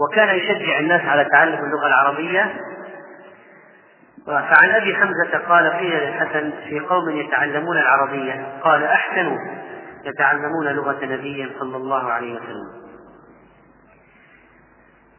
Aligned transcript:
وكان 0.00 0.36
يشجع 0.36 0.78
الناس 0.78 1.00
على 1.00 1.24
تعلم 1.24 1.64
اللغة 1.64 1.86
العربية. 1.86 2.54
فعن 4.26 4.70
أبي 4.70 4.96
حمزة 4.96 5.38
قال 5.48 5.70
قيل 5.70 6.02
للحسن 6.02 6.52
في 6.68 6.80
قوم 6.80 7.10
يتعلمون 7.10 7.76
العربية. 7.78 8.46
قال 8.62 8.84
أحسنوا 8.84 9.38
يتعلمون 10.04 10.66
لغة 10.66 11.04
نبي 11.04 11.52
صلى 11.58 11.76
الله 11.76 12.12
عليه 12.12 12.34
وسلم. 12.34 12.84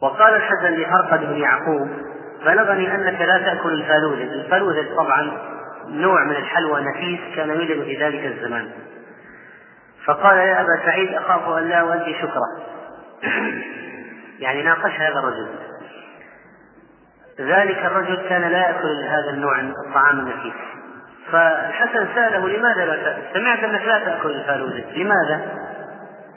وقال 0.01 0.35
الحسن 0.35 0.73
لهرقد 0.73 1.19
بن 1.19 1.37
يعقوب 1.37 1.89
بلغني 2.45 2.95
أنك 2.95 3.21
لا 3.21 3.37
تأكل 3.37 3.73
الفالوذ 3.73 4.19
الفالوذ 4.19 4.95
طبعا 4.95 5.31
نوع 5.87 6.23
من 6.23 6.35
الحلوى 6.35 6.81
نفيس 6.81 7.19
كان 7.35 7.49
يوجد 7.49 7.83
في 7.83 8.03
ذلك 8.03 8.25
الزمان. 8.25 8.71
فقال 10.05 10.37
يا 10.37 10.61
أبا 10.61 10.85
سعيد 10.85 11.13
أخاف 11.13 11.49
أن 11.57 11.69
لا 11.69 11.81
أؤدي 11.81 12.13
شكره 12.13 12.65
يعني 14.39 14.63
ناقش 14.63 14.91
هذا 14.91 15.19
الرجل 15.19 15.47
ذلك 17.39 17.77
الرجل 17.77 18.29
كان 18.29 18.41
لا 18.41 18.57
يأكل 18.57 19.03
هذا 19.07 19.29
النوع 19.29 19.61
من 19.61 19.73
الطعام 19.87 20.19
النفيس 20.19 20.53
فالحسن 21.31 22.07
سأله 22.15 22.47
لماذا 22.49 22.85
لا 22.85 23.03
تأكل؟ 23.03 23.33
سمعت 23.33 23.59
أنك 23.59 23.81
لا 23.81 23.99
تأكل 23.99 24.31
الفالوذ 24.31 24.81
لماذا؟ 24.95 25.41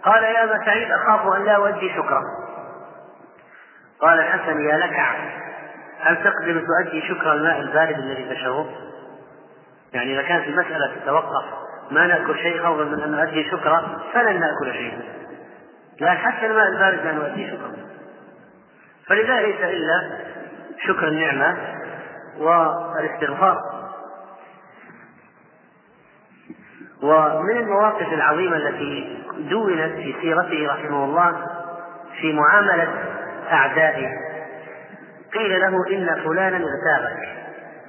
قال 0.05 0.23
يا 0.23 0.45
أبا 0.45 0.65
سعيد 0.65 0.89
أخاف 0.92 1.37
أن 1.37 1.45
لا 1.45 1.56
أؤدي 1.56 1.95
شكره 1.97 2.23
قال 4.01 4.19
الحسن 4.19 4.61
يا 4.61 4.77
لك 4.77 5.01
هل 6.01 6.17
تقدر 6.17 6.62
تؤدي 6.67 7.09
شكر 7.09 7.33
الماء 7.33 7.61
البارد 7.61 7.98
الذي 7.98 8.34
تشربه؟ 8.34 8.67
يعني 9.92 10.15
إذا 10.15 10.28
كانت 10.28 10.48
المسألة 10.48 10.95
تتوقف 11.03 11.45
ما 11.91 12.06
نأكل 12.06 12.39
شيء 12.39 12.62
خوفا 12.62 12.84
من 12.84 13.03
أن 13.03 13.11
نؤدي 13.11 13.51
شكرا 13.51 13.98
فلن 14.12 14.41
نأكل 14.41 14.73
شيئا 14.73 15.18
لكن 16.01 16.19
حتى 16.19 16.47
الماء 16.47 16.69
البارد 16.69 17.05
لا 17.05 17.12
نؤدي 17.12 17.51
شكرا. 17.51 17.73
فلذا 19.06 19.41
ليس 19.41 19.61
إلا 19.61 20.19
شكر 20.87 21.09
النعمة 21.09 21.56
والاستغفار. 22.39 23.78
ومن 27.03 27.56
المواقف 27.56 28.12
العظيمة 28.12 28.56
التي 28.56 29.19
دونت 29.39 29.95
في 29.95 30.14
سيرته 30.20 30.67
رحمه 30.67 31.05
الله 31.05 31.47
في 32.20 32.33
معاملة 32.33 32.89
أعدائه 33.53 34.08
قيل 35.34 35.61
له 35.61 35.89
إن 35.91 36.23
فلانا 36.25 36.56
اغتابك 36.56 37.28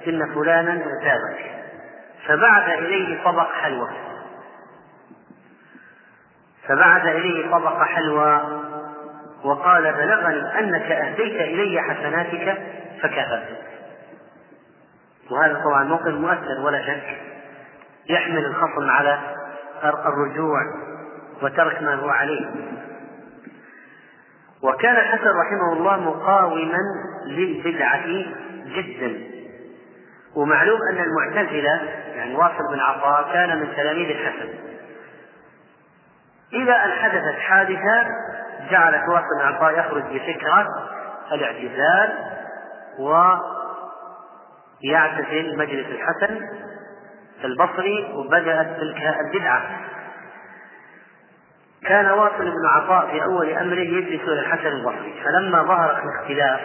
إن 0.06 0.34
فلانا 0.34 0.72
اغتابك 0.72 1.50
فبعث 2.26 2.78
إليه 2.78 3.24
طبق 3.24 3.52
حلوى 3.52 3.88
فبعث 6.70 7.06
إليه 7.06 7.50
طبق 7.50 7.82
حلوى 7.82 8.40
وقال 9.44 9.82
بلغني 9.82 10.58
أنك 10.58 10.92
أهديت 10.92 11.40
إلي 11.40 11.82
حسناتك 11.82 12.58
فكافأتك 13.02 13.70
وهذا 15.30 15.60
طبعا 15.64 15.84
موقف 15.84 16.08
مؤثر 16.08 16.60
ولا 16.64 16.86
شك. 16.86 17.18
يحمل 18.08 18.44
الخصم 18.44 18.90
على 18.90 19.18
الرجوع 19.84 20.58
وترك 21.42 21.82
ما 21.82 21.94
هو 21.94 22.08
عليه. 22.08 22.46
وكان 24.62 24.96
الحسن 24.96 25.30
رحمه 25.40 25.72
الله 25.72 26.00
مقاوما 26.00 26.78
للبدعة 27.26 28.06
جدا. 28.66 29.20
ومعلوم 30.36 30.78
أن 30.92 31.04
المعتزلة 31.04 31.80
يعني 32.16 32.36
واصل 32.36 32.72
بن 32.72 32.80
عطاء 32.80 33.32
كان 33.32 33.60
من 33.60 33.76
تلاميذ 33.76 34.10
الحسن. 34.10 34.48
إلى 36.52 36.72
أن 36.84 36.90
حدثت 36.90 37.38
حادثة 37.38 38.06
جعلت 38.70 39.08
واصل 39.08 39.26
بن 39.38 39.46
عطاء 39.46 39.78
يخرج 39.78 40.02
بفكرة 40.02 40.66
الاعتزال 41.32 42.12
ويعتزل 44.82 45.58
مجلس 45.58 45.86
الحسن 45.86 46.40
البصري 47.44 48.12
وبدأت 48.14 48.66
تلك 48.80 49.16
البدعة. 49.20 49.62
كان 51.86 52.10
واصل 52.10 52.44
بن 52.44 52.66
عطاء 52.74 53.06
في 53.10 53.24
أول 53.24 53.50
أمره 53.50 53.80
يجلس 53.80 54.22
إلى 54.22 54.40
الحسن 54.40 54.66
البصري 54.66 55.22
فلما 55.24 55.62
ظهر 55.62 55.90
الاختلاف 55.90 56.60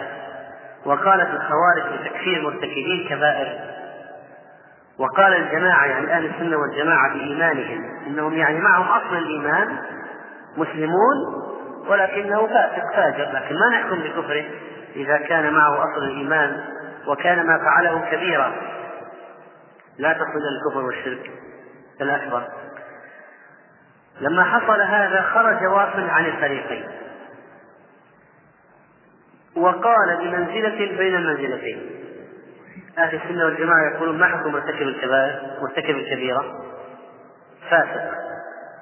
وقالت 0.84 1.30
الخوارج 1.30 1.98
بتكفير 2.00 2.42
مرتكبي 2.42 3.02
الكبائر 3.02 3.58
وقال 4.98 5.34
الجماعة 5.34 5.86
يعني 5.86 6.12
أهل 6.12 6.26
السنة 6.26 6.56
والجماعة 6.56 7.14
بإيمانهم 7.14 7.84
أنهم 8.06 8.32
يعني 8.32 8.58
معهم 8.58 8.88
أصل 8.88 9.16
الإيمان 9.16 9.78
مسلمون 10.56 11.16
ولكنه 11.88 12.46
فاسق 12.46 12.92
فاجر 12.94 13.32
لكن 13.32 13.54
ما 13.54 13.68
نحكم 13.68 13.98
بكفره. 13.98 14.44
إذا 14.96 15.16
كان 15.16 15.52
معه 15.52 15.84
أصل 15.84 16.04
الإيمان 16.04 16.64
وكان 17.06 17.46
ما 17.46 17.58
فعله 17.58 18.10
كبيرا 18.10 18.52
لا 19.98 20.12
تصل 20.12 20.42
الكفر 20.56 20.84
والشرك 20.84 21.30
الأكبر. 22.00 22.42
لما 24.20 24.44
حصل 24.44 24.80
هذا 24.80 25.22
خرج 25.22 25.64
واصل 25.64 26.10
عن 26.10 26.24
الفريقين. 26.24 26.84
وقال 29.56 30.16
بمنزلة 30.16 30.96
بين 30.98 31.14
المنزلتين 31.14 31.90
أهل 32.98 33.14
السنة 33.16 33.44
والجماعة 33.44 33.94
يقولون 33.94 34.18
ما 34.18 34.26
حكم 34.26 34.52
مرتكب 34.52 34.82
الكبائر؟ 34.82 35.58
مرتكب 35.62 35.96
الكبيرة. 35.96 36.44
فاسق. 37.70 38.10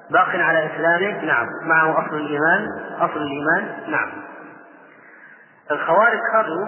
باق 0.09 0.29
على 0.29 0.65
إسلامه؟ 0.65 1.25
نعم. 1.25 1.47
معه 1.63 2.07
أصل 2.07 2.15
الإيمان؟ 2.15 2.67
أصل 2.99 3.17
الإيمان؟ 3.17 3.91
نعم. 3.91 4.11
الخوارج 5.71 6.19
خرجوا 6.33 6.67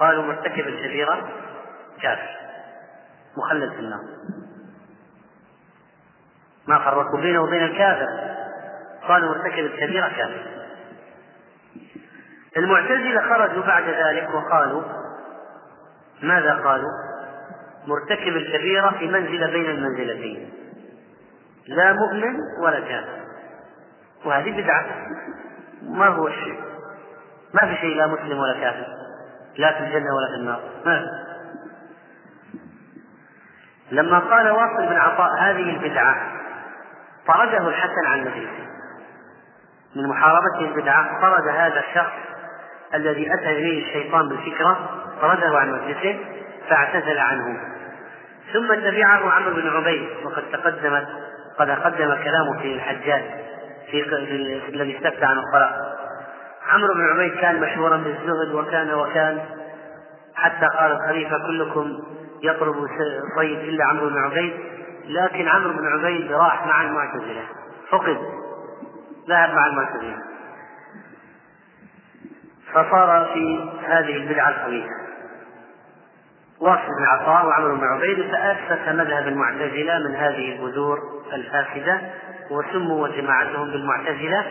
قالوا 0.00 0.22
مرتكب 0.22 0.68
الكبيرة 0.68 1.28
كافر. 2.02 2.36
مخلد 3.36 3.72
في 3.72 3.78
النار. 3.78 4.00
ما 6.68 6.78
فرقوا 6.78 7.20
بينه 7.20 7.42
وبين 7.42 7.62
الكافر. 7.64 8.08
قالوا 9.08 9.34
مرتكب 9.34 9.64
الكبيرة 9.64 10.08
كافر. 10.08 10.46
المعتزلة 12.56 13.20
خرجوا 13.20 13.62
بعد 13.62 13.84
ذلك 13.88 14.34
وقالوا 14.34 14.82
ماذا 16.24 16.54
قالوا؟ 16.54 16.90
مرتكب 17.86 18.36
الكبيرة 18.36 18.90
في 18.98 19.08
منزلة 19.08 19.46
بين 19.46 19.70
المنزلتين. 19.70 20.50
لا 21.68 21.92
مؤمن 21.92 22.36
ولا 22.62 22.80
كافر. 22.80 23.24
وهذه 24.24 24.62
بدعة. 24.62 24.86
ما 25.82 26.06
هو 26.06 26.28
الشيء؟ 26.28 26.60
ما 27.54 27.68
في 27.68 27.80
شيء 27.80 27.96
لا 27.96 28.06
مسلم 28.06 28.38
ولا 28.38 28.60
كافر. 28.60 28.86
لا 29.58 29.72
في 29.72 29.78
الجنة 29.84 30.14
ولا 30.14 30.28
في 30.28 30.40
النار. 30.40 30.60
ما 30.86 31.06
لما 33.90 34.18
قال 34.18 34.50
واصل 34.50 34.86
بن 34.86 34.96
عطاء 34.96 35.30
هذه 35.40 35.76
البدعة 35.76 36.32
طرده 37.26 37.68
الحسن 37.68 38.06
عن 38.06 38.20
مجلسه. 38.20 38.64
من 39.96 40.08
محاربته 40.08 40.60
البدعة 40.60 41.20
طرد 41.20 41.48
هذا 41.48 41.80
الشخص 41.80 42.12
الذي 42.94 43.34
أتى 43.34 43.50
إليه 43.50 43.86
الشيطان 43.86 44.28
بالفكرة 44.28 44.90
طرده 45.20 45.58
عن 45.58 45.72
مجلسه 45.72 46.18
فاعتزل 46.68 47.18
عنه. 47.18 47.60
ثم 48.52 48.74
تبعه 48.74 49.30
عمرو 49.30 49.54
بن 49.54 49.68
عبيد 49.68 50.08
وقد 50.24 50.42
تقدمت 50.52 51.06
قد 51.58 51.70
قدم 51.70 52.14
كلامه 52.24 52.58
في 52.62 52.74
الحجاج 52.74 53.22
في 53.90 54.68
الذي 54.68 54.96
استفتى 54.96 55.24
عن 55.24 55.38
الطلاق 55.38 55.72
عمرو 56.68 56.94
بن 56.94 57.04
عبيد 57.04 57.34
كان 57.34 57.60
مشهورا 57.60 57.96
بالزهد 57.96 58.54
وكان 58.54 58.94
وكان 58.94 59.40
حتى 60.34 60.66
قال 60.78 60.92
الخليفة 60.92 61.38
كلكم 61.46 61.98
يطلب 62.42 62.88
صيد 63.36 63.58
إلا 63.58 63.84
عمرو 63.84 64.08
بن 64.08 64.18
عبيد. 64.18 64.52
لكن 65.06 65.48
عمرو 65.48 65.72
بن 65.72 65.86
عبيد 65.86 66.32
راح 66.32 66.66
مع 66.66 66.82
المعتزلة 66.82 67.42
فقد 67.90 68.18
ذهب 69.28 69.54
مع 69.54 69.66
المعتزلة. 69.66 70.18
فصار 72.74 73.30
في 73.34 73.70
هذه 73.86 74.16
البدعة 74.16 74.48
الخبيثة 74.48 75.04
واصل 76.60 76.86
بن 76.98 77.04
عطاء 77.04 77.46
وعمر 77.46 77.74
بن 77.74 77.84
عبيد 77.84 78.30
فأسس 78.30 78.88
مذهب 78.88 79.28
المعتزلة 79.28 79.98
من 79.98 80.14
هذه 80.14 80.52
البذور 80.52 80.98
الفاسدة 81.32 82.00
وسموا 82.50 83.02
وجماعتهم 83.02 83.70
بالمعتزلة. 83.70 84.44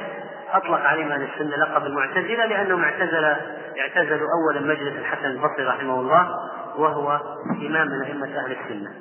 أطلق 0.53 0.79
عليهم 0.79 1.11
أهل 1.11 1.27
السنة 1.33 1.55
لقب 1.55 1.85
المعتزلة 1.85 2.45
لأنهم 2.45 2.83
اعتزل 2.83 3.35
اعتزلوا 3.79 4.27
أولا 4.33 4.73
مجلس 4.73 4.97
الحسن 4.99 5.25
البصري 5.25 5.65
رحمه 5.65 5.99
الله 5.99 6.29
وهو 6.77 7.19
إمام 7.67 7.87
من 7.87 8.01
أئمة 8.05 8.39
أهل 8.45 8.51
السنة. 8.51 8.91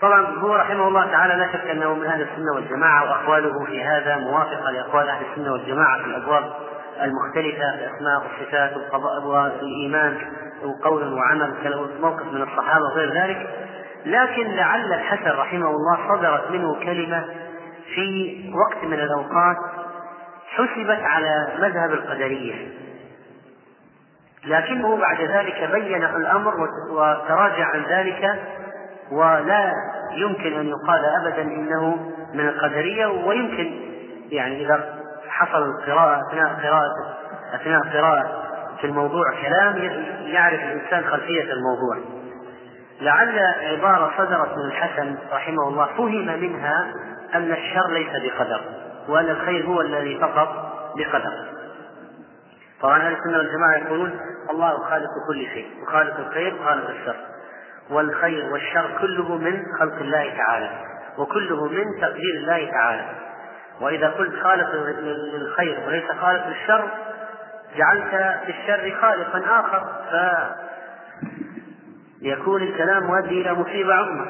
طبعا 0.00 0.26
هو 0.38 0.56
رحمه 0.56 0.88
الله 0.88 1.10
تعالى 1.10 1.34
لا 1.34 1.52
شك 1.52 1.66
أنه 1.70 1.94
من 1.94 2.06
أهل 2.06 2.22
السنة 2.22 2.52
والجماعة 2.54 3.04
وأقواله 3.04 3.64
في 3.64 3.84
هذا 3.84 4.16
موافقة 4.16 4.70
لأقوال 4.70 5.08
أهل 5.08 5.22
السنة 5.30 5.52
والجماعة 5.52 5.98
في 5.98 6.04
الأبواب 6.04 6.52
المختلفة 7.02 7.76
في 7.76 7.84
الأسماء 7.84 8.22
والصفات 8.22 8.76
والقضاء 8.76 9.26
والإيمان 9.26 10.16
وقول 10.64 11.12
وعمل 11.12 11.54
موقف 12.00 12.26
من 12.32 12.42
الصحابة 12.42 12.84
وغير 12.84 13.12
ذلك. 13.12 13.50
لكن 14.06 14.56
لعل 14.56 14.92
الحسن 14.92 15.30
رحمه 15.30 15.70
الله 15.70 16.16
صدرت 16.16 16.50
منه 16.50 16.74
كلمة 16.74 17.24
في 17.94 18.38
وقت 18.54 18.84
من 18.84 19.00
الأوقات 19.00 19.56
حسبت 20.48 21.00
على 21.02 21.48
مذهب 21.58 21.92
القدرية. 21.92 22.68
لكنه 24.44 24.96
بعد 24.96 25.20
ذلك 25.20 25.70
بين 25.72 26.04
الأمر 26.04 26.54
وتراجع 26.90 27.66
عن 27.66 27.82
ذلك 27.88 28.38
ولا 29.12 29.72
يمكن 30.12 30.52
أن 30.52 30.68
يقال 30.68 31.04
أبدا 31.04 31.42
إنه 31.42 32.12
من 32.34 32.48
القدرية. 32.48 33.06
ويمكن 33.06 33.88
يعني 34.30 34.66
إذا 34.66 34.97
حصل 35.38 35.62
القراءة 35.62 36.28
أثناء 36.28 36.54
قراءة 36.62 37.16
أثناء 37.54 37.80
قراءة 37.80 38.42
في 38.80 38.86
الموضوع 38.86 39.24
كلام 39.42 39.76
يعرف 40.22 40.60
الإنسان 40.60 41.10
خلفية 41.10 41.52
الموضوع. 41.52 41.98
لعل 43.00 43.38
عبارة 43.60 44.12
صدرت 44.18 44.56
من 44.56 44.64
الحسن 44.64 45.16
رحمه 45.32 45.68
الله 45.68 45.86
فهم 45.86 46.40
منها 46.40 46.92
أن 47.34 47.52
الشر 47.52 47.90
ليس 47.90 48.10
بقدر 48.32 48.60
وأن 49.08 49.30
الخير 49.30 49.66
هو 49.66 49.80
الذي 49.80 50.18
فقط 50.20 50.72
بقدر. 50.96 51.32
طبعا 52.80 52.98
أهل 52.98 53.12
السنة 53.12 53.38
والجماعة 53.38 53.76
يقولون 53.76 54.20
الله 54.50 54.78
خالق 54.78 55.10
كل 55.28 55.46
شيء 55.54 55.68
وخالق 55.82 56.18
الخير 56.18 56.54
وخالق 56.54 56.90
الشر. 56.90 57.16
والخير 57.90 58.52
والشر 58.52 58.90
كله 59.00 59.36
من 59.36 59.62
خلق 59.80 59.94
الله 60.00 60.36
تعالى 60.36 60.70
وكله 61.18 61.64
من 61.64 61.84
تقدير 62.00 62.34
الله 62.36 62.70
تعالى. 62.70 63.27
وإذا 63.80 64.08
قلت 64.08 64.42
خالق 64.42 64.74
للخير 65.34 65.80
وليس 65.86 66.04
خالق 66.20 66.46
للشر 66.46 66.88
جعلت 67.76 68.40
للشر 68.46 68.96
خالقا 69.00 69.60
آخر 69.60 69.84
ف 70.10 70.14
يكون 72.22 72.62
الكلام 72.62 73.02
مؤدي 73.02 73.40
إلى 73.40 73.54
مصيبة 73.54 73.94
عظمى. 73.94 74.26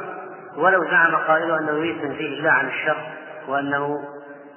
ولو 0.56 0.84
زعم 0.84 1.16
قائله 1.16 1.58
أنه 1.58 1.72
يريد 1.72 2.00
تنزيه 2.02 2.38
الله 2.38 2.50
عن 2.50 2.68
الشر 2.68 2.96
وأنه 3.48 4.04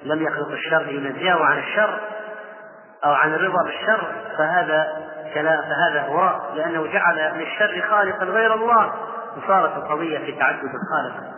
لم 0.02 0.22
يخلق 0.22 0.50
الشر 0.50 0.82
لينزهه 0.82 1.44
عن 1.44 1.58
الشر 1.58 2.00
أو 3.04 3.12
عن 3.12 3.34
الرضا 3.34 3.64
بالشر 3.64 4.12
فهذا 4.38 4.86
كلام 5.34 5.62
فهذا 5.62 6.00
هراء 6.08 6.52
لأنه 6.56 6.86
جعل 6.86 7.38
للشر 7.38 7.82
خالقا 7.90 8.24
غير 8.24 8.54
الله 8.54 8.92
وصارت 9.36 9.76
القضية 9.76 10.18
في 10.18 10.32
تعدد 10.32 10.64
الخالق. 10.64 11.31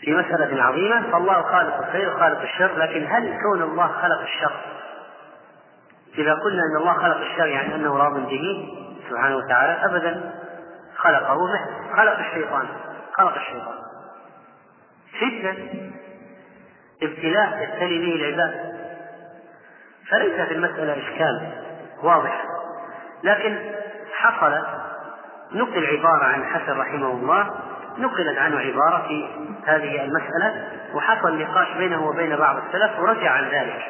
في 0.00 0.14
مسألة 0.14 0.62
عظيمة 0.62 1.12
فالله 1.12 1.42
خالق 1.42 1.78
الخير 1.78 2.14
وخالق 2.14 2.40
الشر 2.40 2.76
لكن 2.76 3.06
هل 3.06 3.38
كون 3.42 3.62
الله 3.62 3.86
خلق 3.86 4.20
الشر؟ 4.20 4.52
إذا 6.18 6.34
قلنا 6.34 6.62
أن 6.62 6.80
الله 6.80 6.92
خلق 6.92 7.16
الشر 7.16 7.46
يعني 7.46 7.74
أنه 7.74 7.96
راض 7.96 8.28
به 8.28 8.68
سبحانه 9.10 9.36
وتعالى 9.36 9.84
أبدا 9.84 10.32
خلقه 10.96 11.38
مثل 11.46 11.96
خلق 11.96 12.18
الشيطان 12.18 12.66
خلق 13.12 13.34
الشيطان. 13.34 13.74
فتنة 15.20 15.90
ابتلاء 17.02 17.62
يبتلي 17.62 17.98
به 17.98 18.14
العباد. 18.14 18.74
فليس 20.10 20.48
في 20.48 20.54
المسألة 20.54 20.92
إشكال 20.92 21.52
واضح. 22.02 22.44
لكن 23.22 23.58
حصل 24.14 24.62
نقل 25.52 25.86
عبارة 25.86 26.24
عن 26.24 26.40
الحسن 26.40 26.78
رحمه 26.78 27.10
الله 27.10 27.50
نقلت 27.98 28.38
عنه 28.38 28.58
عبارة 28.58 29.08
في 29.08 29.28
هذه 29.66 30.04
المسألة 30.04 30.68
وحصل 30.94 31.38
نقاش 31.38 31.76
بينه 31.78 32.06
وبين 32.06 32.36
بعض 32.36 32.56
السلف 32.56 33.00
ورجع 33.00 33.30
عن 33.30 33.44
ذلك. 33.44 33.82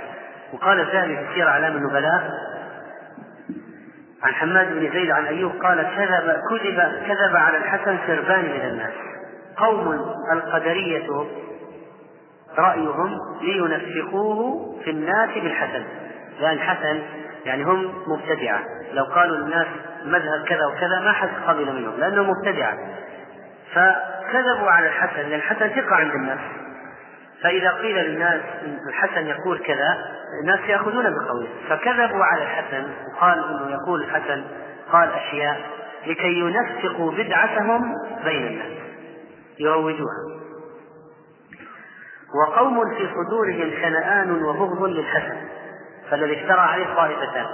وقال 0.52 0.80
الذهبي 0.80 1.16
في 1.16 1.34
سير 1.34 1.48
أعلام 1.48 1.76
النبلاء 1.76 2.30
عن 4.22 4.34
حماد 4.34 4.72
بن 4.72 4.92
زيد 4.92 5.10
عن 5.10 5.24
أيوب 5.24 5.52
قال 5.62 5.82
كذب 5.96 6.40
كذب 6.50 7.06
كذب 7.06 7.36
على 7.36 7.56
الحسن 7.56 7.98
سربان 8.06 8.44
من 8.44 8.60
الناس. 8.70 8.92
قوم 9.56 9.92
القدرية 10.32 11.26
رأيهم 12.58 13.18
لينفقوه 13.42 14.74
في 14.84 14.90
الناس 14.90 15.30
بالحسن. 15.34 15.84
لأن 16.40 16.52
الحسن 16.52 17.02
يعني 17.44 17.62
هم 17.62 17.92
مبتدعة. 18.06 18.60
لو 18.92 19.04
قالوا 19.04 19.36
للناس 19.36 19.66
مذهب 20.04 20.44
كذا 20.46 20.66
وكذا 20.66 21.00
ما 21.00 21.12
حد 21.12 21.28
قبل 21.46 21.72
منهم 21.72 22.00
لأنهم 22.00 22.30
مبتدعة. 22.30 22.78
فكذبوا 23.74 24.70
على 24.70 24.86
الحسن 24.86 25.20
لأن 25.20 25.32
الحسن 25.32 25.68
ثقة 25.68 25.94
عند 25.94 26.10
الناس. 26.10 26.38
فإذا 27.42 27.70
قيل 27.70 27.96
للناس 27.96 28.40
الحسن 28.88 29.26
يقول 29.26 29.58
كذا 29.58 29.98
الناس 30.42 30.60
يأخذون 30.68 31.04
بقوله. 31.04 31.48
فكذبوا 31.68 32.24
على 32.24 32.42
الحسن 32.42 32.90
وقال 33.08 33.38
إنه 33.38 33.70
يقول 33.70 34.02
الحسن 34.02 34.44
قال 34.92 35.12
أشياء 35.12 35.60
لكي 36.06 36.40
ينسقوا 36.40 37.12
بدعتهم 37.12 37.94
بين 38.24 38.46
الناس 38.46 38.78
يروجوها. 39.58 40.44
وقوم 42.42 42.94
في 42.94 43.08
صدورهم 43.14 43.70
شنآن 43.82 44.42
وبغض 44.44 44.82
للحسن. 44.82 45.36
فالذي 46.10 46.40
اشترى 46.40 46.60
عليه 46.60 46.94
طائفتان 46.94 47.46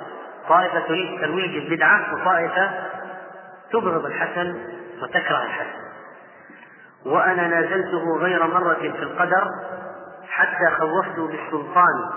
طائفة 0.49 0.81
تريد 0.81 1.20
ترويج 1.20 1.56
البدعة 1.56 2.14
وطائفة 2.14 2.70
تبغض 3.73 4.05
الحسن 4.05 4.55
وتكره 5.02 5.43
الحسن. 5.43 5.89
وأنا 7.06 7.49
نازلته 7.49 8.17
غير 8.19 8.47
مرة 8.47 8.75
في 8.75 9.02
القدر 9.02 9.44
حتى 10.29 10.70
خوفته 10.79 11.29
بالسلطان 11.29 12.11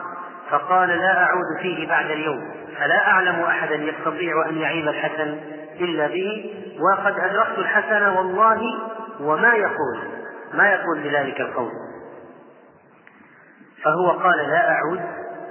فقال 0.50 0.90
لا 0.90 1.24
أعود 1.24 1.62
فيه 1.62 1.88
بعد 1.88 2.12
اليوم 2.12 2.52
فلا 2.80 3.08
أعلم 3.08 3.42
أحدا 3.42 3.76
يستطيع 3.76 4.50
أن 4.50 4.58
يعيب 4.58 4.88
الحسن 4.88 5.40
إلا 5.80 6.08
به 6.08 6.54
وقد 6.80 7.20
أدركت 7.20 7.58
الحسن 7.58 8.08
والله 8.08 8.62
وما 9.20 9.54
يقول 9.54 10.00
ما 10.54 10.70
يقول 10.72 11.04
بذلك 11.04 11.42
القول. 11.42 11.72
فهو 13.84 14.12
قال 14.12 14.38
لا 14.38 14.72
أعود 14.72 15.00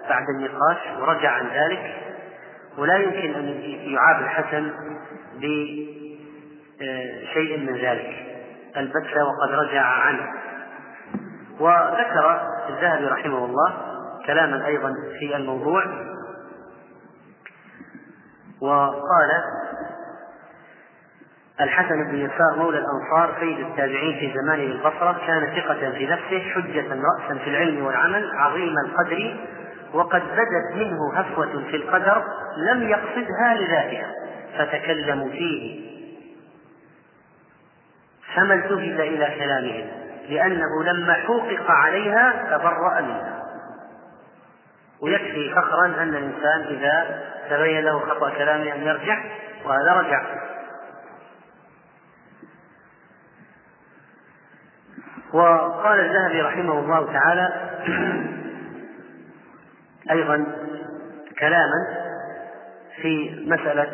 بعد 0.08 0.24
النقاش 0.28 0.78
ورجع 1.00 1.30
عن 1.30 1.46
ذلك 1.46 1.94
ولا 2.78 2.96
يمكن 2.96 3.34
أن 3.34 3.46
يعاب 3.92 4.22
الحسن 4.22 4.72
بشيء 6.80 7.58
من 7.58 7.76
ذلك. 7.76 8.31
البتة 8.76 9.24
وقد 9.24 9.50
رجع 9.52 9.82
عنه. 9.82 10.32
وذكر 11.60 12.48
الذهبي 12.68 13.06
رحمه 13.06 13.44
الله 13.44 13.72
كلاما 14.26 14.66
أيضا 14.66 14.94
في 15.18 15.36
الموضوع. 15.36 15.84
وقال 18.60 19.30
الحسن 21.60 22.04
بن 22.04 22.16
يسار 22.16 22.56
مولى 22.56 22.78
الأنصار 22.78 23.34
سيد 23.40 23.58
التابعين 23.58 24.18
في 24.20 24.38
زمانه 24.38 24.64
بالبصرة 24.64 25.20
كان 25.26 25.54
ثقة 25.56 25.90
في 25.90 26.06
نفسه 26.06 26.50
حجة 26.54 26.88
رأسا 26.88 27.38
في 27.44 27.50
العلم 27.50 27.86
والعمل 27.86 28.30
عظيم 28.34 28.74
القدر 28.86 29.36
وقد 29.94 30.22
بدت 30.22 30.76
منه 30.76 31.14
هفوة 31.14 31.64
في 31.70 31.76
القدر 31.76 32.24
لم 32.56 32.82
يقصدها 32.82 33.54
لذاتها 33.54 34.12
فتكلموا 34.58 35.28
فيه. 35.28 35.92
فما 38.36 38.54
التفت 38.54 39.00
إلى 39.00 39.36
كلامهم 39.38 40.02
لأنه 40.28 40.84
لما 40.84 41.12
حوقق 41.12 41.70
عليها 41.70 42.56
تبرأ 42.56 43.00
منها. 43.00 43.42
ويكفي 45.02 45.54
فخرا 45.54 45.86
أن 45.86 46.14
الإنسان 46.14 46.60
إذا 46.60 47.22
تبين 47.50 47.84
له 47.84 47.98
خطأ 47.98 48.30
كلامه 48.30 48.74
أن 48.74 48.82
يرجع 48.82 49.18
وهذا 49.64 49.92
رجع. 49.92 50.22
وقال 55.32 56.00
الذهبي 56.00 56.42
رحمه 56.42 56.78
الله 56.78 57.12
تعالى 57.12 57.52
أيضا 60.10 60.46
كلاما 61.38 62.02
في 63.02 63.44
مسألة 63.46 63.88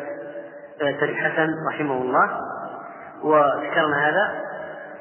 الحسن 0.81 1.49
رحمه 1.69 2.01
الله. 2.01 2.48
وذكرنا 3.23 4.09
هذا. 4.09 4.49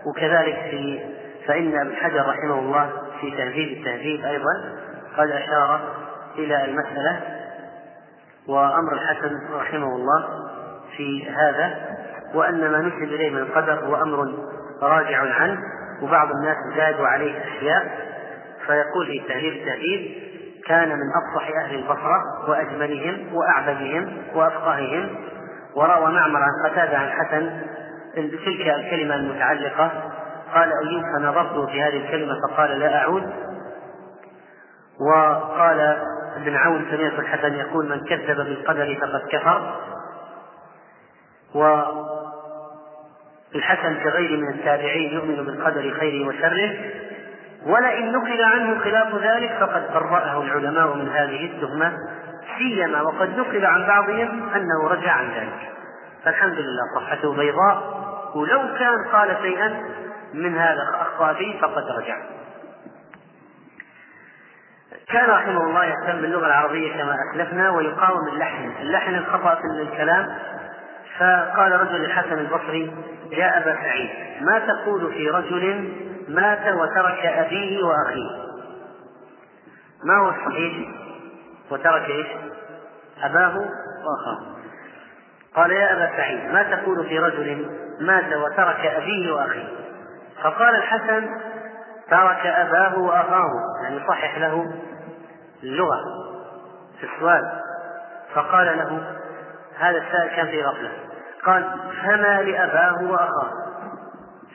وكذلك 0.07 0.55
في 0.71 1.01
فإن 1.47 1.81
ابن 1.81 1.97
حجر 1.97 2.29
رحمه 2.29 2.59
الله 2.59 2.91
في 3.21 3.31
تهذيب 3.31 3.79
التهذيب 3.79 4.25
أيضا 4.25 4.75
قد 5.17 5.31
أشار 5.31 5.81
إلى 6.39 6.65
المسألة 6.65 7.21
وأمر 8.49 8.93
الحسن 8.93 9.41
رحمه 9.53 9.97
الله 9.97 10.29
في 10.97 11.31
هذا 11.31 11.75
وأن 12.35 12.71
ما 12.71 12.81
نسب 12.81 13.03
إليه 13.03 13.31
من 13.31 13.39
القدر 13.39 13.85
هو 13.85 13.97
أمر 13.97 14.35
راجع 14.83 15.35
عنه 15.35 15.59
وبعض 16.03 16.29
الناس 16.31 16.57
زادوا 16.77 17.07
عليه 17.07 17.43
أشياء. 17.45 18.09
فيقول 18.67 19.07
في 19.07 19.29
تهذيب 19.29 19.53
التهذيب 19.53 20.29
كان 20.67 20.89
من 20.89 21.07
أفصح 21.17 21.49
أهل 21.65 21.75
البصرة 21.75 22.49
وأجملهم 22.49 23.35
وأعبدهم 23.35 24.19
وأفقههم. 24.35 25.09
وروى 25.77 26.13
معمر 26.13 26.41
عن 26.43 26.71
قتادة 26.71 26.99
عن 26.99 27.11
حسن 27.11 27.51
تلك 28.27 28.69
الكلمة 28.69 29.15
المتعلقة 29.15 29.91
قال 30.55 30.73
أيوب 30.85 31.03
فنظرت 31.17 31.71
في 31.71 31.83
هذه 31.83 31.97
الكلمة 31.97 32.35
فقال 32.49 32.71
لا 32.71 32.99
أعود. 32.99 33.33
وقال 35.01 35.81
ابن 36.37 36.57
عون 36.57 36.87
سمعت 36.91 37.19
الحسن 37.19 37.55
يقول 37.55 37.89
من 37.89 38.01
كذب 38.05 38.37
بالقدر 38.37 38.99
فقد 39.01 39.23
كفر. 39.31 39.75
والحسن 43.55 43.95
كغيره 44.05 44.37
من 44.37 44.49
التابعين 44.55 45.13
يؤمن 45.15 45.37
بالقدر 45.37 45.95
خيره 46.01 46.29
وشره. 46.29 46.77
ولئن 47.67 48.13
نقل 48.13 48.43
عنه 48.43 48.81
خلاف 48.81 49.15
ذلك 49.15 49.57
فقد 49.61 49.93
برأه 49.93 50.43
العلماء 50.43 50.95
من 50.95 51.09
هذه 51.09 51.47
التهمة 51.47 51.93
سيما 52.59 53.03
وقد 53.03 53.39
نقل 53.39 53.67
عن 53.67 53.87
بعضهم 53.87 54.49
أنه 54.55 54.89
رجع 54.89 55.13
عن 55.13 55.31
ذلك. 55.31 55.73
فالحمد 56.25 56.59
لله 56.59 56.83
صحته 56.97 57.35
بيضاء. 57.35 57.98
ولو 58.35 58.59
كان 58.79 59.05
قال 59.13 59.37
شيئا 59.43 59.83
من 60.35 60.59
هذا 60.59 60.83
أخطأ 60.95 61.33
فيه 61.33 61.61
فقد 61.61 61.85
رجع. 61.99 62.17
كان 65.09 65.31
رحمه 65.31 65.61
الله 65.61 65.85
يهتم 65.85 66.21
باللغة 66.21 66.47
العربية 66.47 66.93
كما 66.93 67.15
أسلفنا 67.31 67.71
ويقاوم 67.71 68.29
اللحن، 68.29 68.73
اللحن 68.81 69.15
الخطأ 69.15 69.55
في 69.55 69.83
الكلام. 69.83 70.39
فقال 71.19 71.73
رجل 71.81 71.95
للحسن 71.95 72.39
البصري 72.39 72.97
يا 73.31 73.59
أبا 73.59 73.75
سعيد 73.75 74.11
ما 74.41 74.59
تقول 74.59 75.13
في 75.13 75.29
رجل 75.29 75.93
مات 76.29 76.75
وترك 76.75 77.27
أبيه 77.27 77.85
وأخيه؟ 77.85 78.49
ما 80.05 80.19
هو 80.19 80.29
الصحيح؟ 80.29 80.89
وترك 81.71 82.11
إيش؟ 82.11 82.27
أباه 83.23 83.57
وأخاه. 83.59 84.58
قال 85.59 85.71
يا 85.71 85.93
أبا 85.93 86.17
سعيد 86.17 86.45
ما 86.45 86.63
تقول 86.63 87.09
في 87.09 87.19
رجل 87.19 87.71
مات 88.01 88.33
وترك 88.33 88.87
أبيه 88.87 89.33
وأخيه؟ 89.33 89.69
فقال 90.43 90.75
الحسن 90.75 91.29
ترك 92.11 92.47
أباه 92.47 92.99
وأخاه 92.99 93.51
يعني 93.83 94.01
صحح 94.09 94.39
له 94.39 94.73
اللغة 95.63 95.99
في 97.01 97.07
السؤال. 97.15 97.53
فقال 98.35 98.67
له 98.79 99.17
هذا 99.79 99.99
السائل 99.99 100.37
كان 100.37 100.47
في 100.47 100.63
غفلة. 100.63 100.91
قال 101.45 101.65
فما 102.03 102.43
لأباه 102.43 103.11
وأخاه؟ 103.11 103.51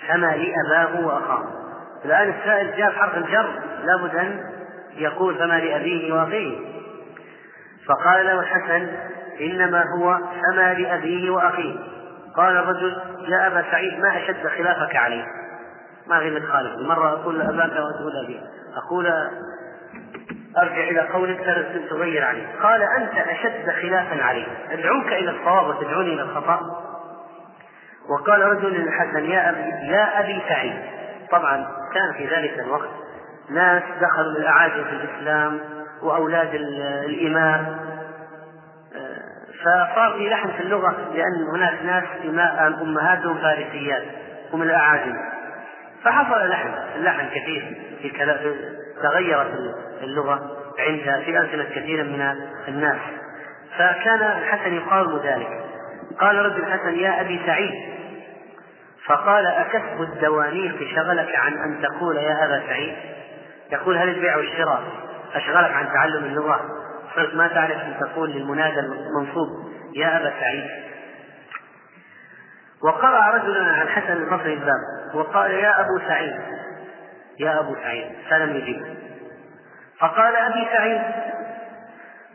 فما 0.08 0.36
لأباه 0.36 1.06
وأخاه. 1.06 1.44
الآن 2.06 2.30
السائل 2.30 2.78
جاء 2.78 2.92
حرف 2.92 3.18
الجر 3.18 3.60
لابد 3.84 4.16
أن 4.16 4.44
يقول 4.94 5.36
فما 5.36 5.60
لأبيه 5.60 6.14
وأخيه. 6.14 6.58
فقال 7.88 8.26
له 8.26 8.40
الحسن 8.40 8.88
إنما 9.42 9.84
هو 9.98 10.18
فما 10.18 10.74
لأبيه 10.74 11.30
وأخيه. 11.30 11.76
قال 12.36 12.58
الرجل 12.58 12.98
يا 13.28 13.48
أبا 13.48 13.66
سعيد 13.72 14.00
ما 14.00 14.18
أشد 14.18 14.48
خلافك 14.48 14.96
عليه؟ 14.96 15.24
ما 16.08 16.20
من 16.20 16.44
خالف. 16.44 16.76
مرة 16.88 17.10
أقول 17.10 17.42
أباك 17.42 17.72
وتقول 17.72 18.26
أبي 18.26 18.42
أقول 18.76 19.08
أرجع 20.58 20.84
إلى 20.84 21.00
قولك 21.00 21.68
تغير 21.90 22.24
عليه 22.24 22.48
قال 22.64 22.82
أنت 22.82 23.28
أشد 23.28 23.70
خلافا 23.82 24.24
عليه 24.24 24.46
أدعوك 24.72 25.08
إلى 25.08 25.30
الصواب 25.30 25.68
وتدعوني 25.68 26.14
إلى 26.14 26.22
الخطأ. 26.22 26.60
وقال 28.10 28.42
رجل 28.42 28.74
للحسن 28.74 29.26
يا 29.26 29.50
أبي 29.50 29.88
يا 29.88 30.20
أبي 30.20 30.42
سعيد. 30.50 30.76
طبعا 31.32 31.68
كان 31.94 32.14
في 32.18 32.36
ذلك 32.36 32.60
الوقت 32.60 32.90
ناس 33.50 33.84
دخلوا 34.02 34.32
الأعاجم 34.32 34.84
في 34.84 34.96
الإسلام 34.96 35.60
وأولاد 36.04 36.50
الإمام. 37.06 37.93
فصار 39.64 40.14
في 40.18 40.30
لحن 40.30 40.52
في 40.52 40.60
اللغة 40.60 40.96
لأن 41.14 41.48
هناك 41.56 41.86
ناس 41.86 42.04
أمهاتهم 42.82 43.38
فارسيات 43.38 44.04
هم 44.54 44.62
الأعاجم. 44.62 45.16
فحصل 46.04 46.50
لحن 46.50 46.74
اللحن 46.96 47.30
كثير 47.30 47.78
في 48.02 48.10
تغيرت 49.04 49.52
اللغة 50.04 50.58
عند 50.80 51.24
في 51.26 51.40
ألسنة 51.40 51.64
كثير 51.64 52.04
من 52.04 52.36
الناس. 52.68 53.00
فكان 53.78 54.22
الحسن 54.22 54.74
يقاوم 54.74 55.18
ذلك. 55.24 55.50
قال 56.20 56.36
رد 56.36 56.58
الحسن 56.58 56.96
يا 56.96 57.22
أبي 57.22 57.42
سعيد. 57.46 57.94
فقال 59.06 59.46
أكسب 59.46 60.02
الدوانيق 60.02 60.78
شغلك 60.96 61.36
عن 61.36 61.54
أن 61.54 61.82
تقول 61.82 62.18
يا 62.18 62.46
أبا 62.46 62.64
سعيد. 62.68 62.96
يقول 63.72 63.98
هل 63.98 64.10
البيع 64.10 64.38
والشراء 64.38 64.84
أشغلك 65.36 65.72
عن 65.72 65.88
تعلم 65.94 66.26
اللغة؟ 66.26 66.83
ما 67.34 67.48
تعرف 67.48 67.82
أن 67.82 67.96
تقول 68.00 68.32
للمنادى 68.32 68.80
المنصوب 68.80 69.48
يا 69.96 70.18
أبا 70.18 70.34
سعيد. 70.40 70.70
وقرأ 72.84 73.36
رجل 73.36 73.58
عن 73.58 73.82
الحسن 73.82 74.14
البصري 74.14 74.54
الباب 74.54 74.80
وقال 75.14 75.52
يا 75.52 75.80
أبو 75.80 76.00
سعيد. 76.08 76.42
يا 77.40 77.60
أبو 77.60 77.76
سعيد 77.76 78.12
فلم 78.30 78.56
يجب 78.56 78.96
فقال 80.00 80.36
أبي 80.36 80.68
سعيد. 80.74 81.02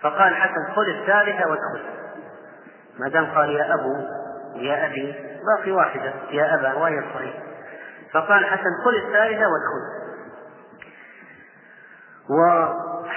فقال 0.00 0.28
الحسن 0.28 0.72
خذ 0.76 0.88
الثالثة 0.88 1.50
وادخل 1.50 1.84
ما 2.98 3.08
دام 3.08 3.26
قال 3.26 3.50
يا 3.50 3.74
أبو 3.74 3.94
يا 4.56 4.86
أبي 4.86 5.14
باقي 5.56 5.72
واحدة 5.72 6.12
يا 6.30 6.54
أبا 6.54 6.74
وهي 6.74 6.98
الصحيح. 6.98 7.34
فقال 8.12 8.38
الحسن 8.38 8.70
خذ 8.84 9.06
الثالثة 9.06 9.44
وادخل 9.48 9.98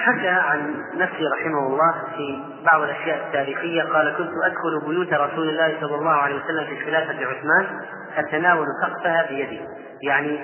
وحكى 0.02 0.28
عن 0.28 0.84
نفسه 0.94 1.30
رحمه 1.34 1.66
الله 1.66 1.94
في 2.16 2.42
بعض 2.72 2.82
الأشياء 2.82 3.26
التاريخية 3.26 3.82
قال 3.82 4.14
كنت 4.18 4.30
أدخل 4.44 4.88
بيوت 4.88 5.12
رسول 5.12 5.48
الله 5.48 5.76
صلى 5.80 5.94
الله 5.94 6.10
عليه 6.10 6.44
وسلم 6.44 6.64
في 6.64 6.84
خلافة 6.84 7.26
عثمان 7.26 7.80
أتناول 8.16 8.66
سقفها 8.82 9.26
بيدي. 9.28 9.60
يعني 10.02 10.40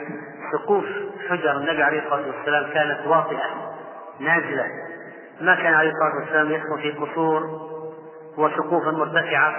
سقوف 0.53 0.85
حجر 1.29 1.57
النبي 1.57 1.83
عليه 1.83 2.03
الصلاة 2.03 2.27
والسلام 2.27 2.71
كانت 2.75 3.07
واطئة 3.07 3.75
نازلة. 4.21 4.67
ما 5.41 5.55
كان 5.55 5.75
عليه 5.75 5.91
الصلاة 5.91 6.21
والسلام 6.21 6.51
يسكن 6.51 6.77
في 6.77 6.91
قصور 6.91 7.43
وسقوف 8.39 8.87
مرتفعة. 8.87 9.57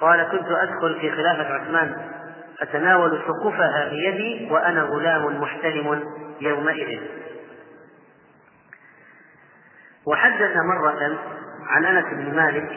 قال 0.00 0.22
كنت 0.22 0.48
أدخل 0.48 1.00
في 1.00 1.10
خلافة 1.10 1.54
عثمان 1.54 1.96
أتناول 2.62 3.18
سقوفها 3.26 3.88
بيدي 3.88 4.48
وأنا 4.50 4.82
غلام 4.82 5.40
محتلم 5.40 6.02
يومئذ. 6.40 7.00
وحدث 10.06 10.56
مرة 10.56 11.18
عن 11.66 11.84
أنس 11.84 12.04
بن 12.12 12.36
مالك 12.36 12.70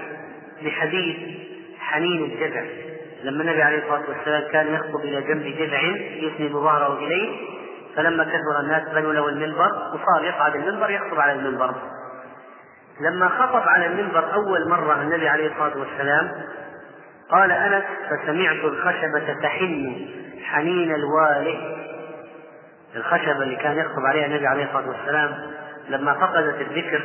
بحديث 0.64 1.18
حنين 1.80 2.24
الجذع 2.24 2.64
لما 3.24 3.42
النبي 3.44 3.62
عليه 3.62 3.78
الصلاة 3.78 4.04
والسلام 4.10 4.52
كان 4.52 4.74
يخطب 4.74 5.00
إلى 5.00 5.22
جنب 5.22 5.44
جذع 5.44 5.82
يسند 6.16 6.52
ظهره 6.52 6.98
إليه 6.98 7.38
فلما 7.96 8.24
كثر 8.24 8.60
الناس 8.64 8.90
بنوا 8.90 9.14
له 9.14 9.30
المنبر 9.30 9.72
وصار 9.94 10.26
يصعد 10.26 10.56
المنبر 10.56 10.90
يخطب 10.90 11.20
على 11.20 11.32
المنبر. 11.32 11.76
لما 13.02 13.30
خطب 13.30 13.68
على 13.68 13.86
المنبر 13.86 14.34
أول 14.34 14.70
مرة 14.70 15.02
النبي 15.02 15.30
عليه 15.30 15.52
الصلاة 15.52 15.78
والسلام 15.78 16.32
قال 17.32 17.52
أنس 17.52 17.84
فسمعت 18.10 18.64
الخشبة 18.64 19.34
تحن 19.44 20.06
حنين 20.44 20.96
الواله 20.96 21.78
الخشبة 22.96 23.44
اللي 23.44 23.56
كان 23.56 23.78
يخطب 23.78 24.06
عليها 24.06 24.26
النبي 24.26 24.48
عليه 24.48 24.64
الصلاة 24.66 24.90
والسلام 24.90 25.57
لما 25.90 26.14
فقدت 26.14 26.62
الذكر 26.62 27.04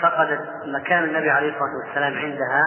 فقدت 0.00 0.40
مكان 0.66 1.04
النبي 1.04 1.30
عليه 1.30 1.48
الصلاة 1.48 1.86
والسلام 1.86 2.14
عندها 2.14 2.62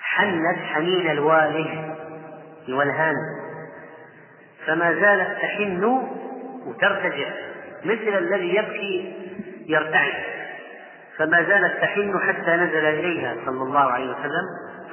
حنت 0.00 0.58
حنين 0.74 1.10
الواله 1.10 1.94
الولهان 2.68 3.14
فما 4.66 4.92
زالت 4.92 5.40
تحن 5.42 5.84
وترتجع 6.66 7.28
مثل 7.84 8.18
الذي 8.18 8.54
يبكي 8.54 9.16
يرتعد. 9.66 10.12
فما 11.18 11.42
زالت 11.42 11.80
تحن 11.80 12.20
حتى 12.28 12.50
نزل 12.50 12.84
إليها 12.84 13.36
صلى 13.46 13.62
الله 13.62 13.80
عليه 13.80 14.10
وسلم 14.10 14.44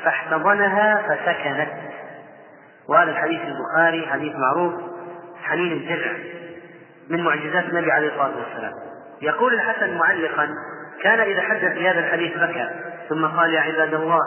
فاحتضنها 0.04 1.02
فسكنت. 1.02 1.70
وهذا 2.90 3.12
الحديث 3.12 3.42
البخاري 3.42 4.08
حديث 4.08 4.36
معروف 4.36 4.74
حنين 5.44 5.72
الجذع 5.72 6.12
من 7.10 7.24
معجزات 7.24 7.64
النبي 7.64 7.92
عليه 7.92 8.08
الصلاة 8.08 8.38
والسلام. 8.38 8.74
يقول 9.22 9.54
الحسن 9.54 9.98
معلقا 9.98 10.50
كان 11.04 11.20
إذا 11.20 11.42
حدث 11.42 11.74
بهذا 11.74 12.00
الحديث 12.00 12.38
بكى. 12.38 12.70
ثم 13.10 13.26
قال 13.26 13.54
يا 13.54 13.60
عباد 13.60 13.94
الله 13.94 14.20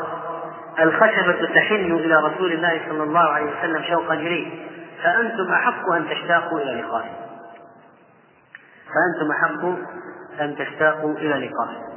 الخشبة 0.80 1.54
تحن 1.54 1.92
إلى 1.92 2.16
رسول 2.16 2.52
الله 2.52 2.80
صلى 2.88 3.02
الله 3.02 3.20
عليه 3.20 3.58
وسلم 3.58 3.82
شوقا 3.82 4.14
إليه 4.14 4.70
فأنتم 5.02 5.52
أحق 5.52 5.92
أن 5.92 6.08
تشتاقوا 6.08 6.60
إلى 6.60 6.80
لقائه. 6.80 7.10
فأنتم 8.86 9.30
أحق 9.30 9.64
أن 10.40 10.56
تشتاقوا 10.56 11.14
إلى 11.14 11.46
لقائه. 11.46 11.90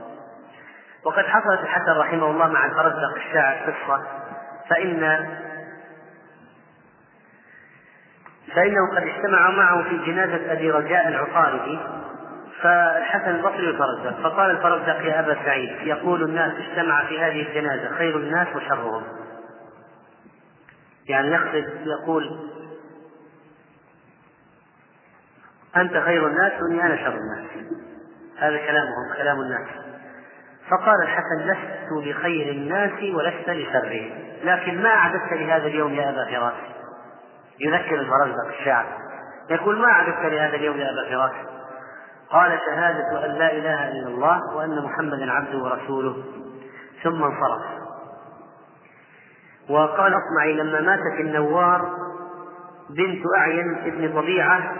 وقد 1.06 1.26
حصلت 1.26 1.60
الحسن 1.60 1.98
رحمه 1.98 2.32
الله 2.32 2.48
مع 2.48 2.66
الفرزدق 2.66 3.16
الشاعر 3.16 3.56
قصة 3.56 4.04
فإن 4.70 5.28
فإنه 8.56 8.96
قد 8.96 9.04
اجتمع 9.04 9.50
معه 9.50 9.84
في 9.84 9.98
جنازة 9.98 10.54
أبي 10.54 10.72
رجاء 10.72 11.08
العقاربي 11.08 11.80
فالحسن 12.63 13.36
البصري 13.36 13.70
يترجى 13.70 14.24
فقال 14.24 14.51
الفرزدق 14.51 15.05
يا 15.05 15.20
أبا 15.20 15.34
سعيد 15.46 15.88
يقول 15.88 16.24
الناس 16.24 16.53
اجتمع 16.53 17.05
في 17.05 17.20
هذه 17.20 17.50
الجنازة 17.50 17.96
خير 17.98 18.17
الناس 18.17 18.48
وشرهم. 18.55 19.03
يعني 21.10 21.27
يقصد 21.27 21.70
يقول 21.86 22.50
أنت 25.77 25.98
خير 25.98 26.27
الناس 26.27 26.51
وإني 26.62 26.86
أنا 26.86 26.98
شر 26.98 27.17
الناس. 27.17 27.50
هذا 28.38 28.58
كلامهم 28.58 29.13
كلام 29.17 29.41
الناس. 29.41 29.67
فقال 30.70 31.01
الحسن 31.03 31.39
لست 31.46 32.08
لخير 32.08 32.51
الناس 32.51 33.03
ولست 33.03 33.50
لشرهم 33.50 34.10
لكن 34.43 34.84
ما 34.84 34.89
أعددت 34.89 35.34
لهذا 35.34 35.67
اليوم 35.67 35.93
يا 35.93 36.10
أبا 36.10 36.25
فراس؟ 36.25 36.53
يذكر 37.60 37.96
الفرزدق 37.96 38.60
الشاعر. 38.60 38.86
يقول 39.50 39.77
ما 39.77 39.88
أعددت 39.88 40.34
لهذا 40.34 40.55
اليوم 40.55 40.77
يا 40.77 40.89
أبا 40.89 41.10
فراس؟ 41.10 41.53
قال 42.34 42.60
شهادة 42.66 43.25
أن 43.25 43.32
لا 43.32 43.52
إله 43.52 43.88
إلا 43.88 44.08
الله 44.08 44.56
وأن 44.56 44.84
محمدا 44.84 45.32
عبده 45.32 45.58
ورسوله. 45.58 46.24
ثم 47.04 47.24
انصرف. 47.24 47.62
وقال 49.70 50.13
اصمعي 50.13 50.54
لما 50.54 50.82
ماتت 50.82 51.20
النوار 51.20 51.82
بنت 52.90 53.22
أعين 53.38 53.78
ابن 53.86 54.22
طبيعة 54.22 54.74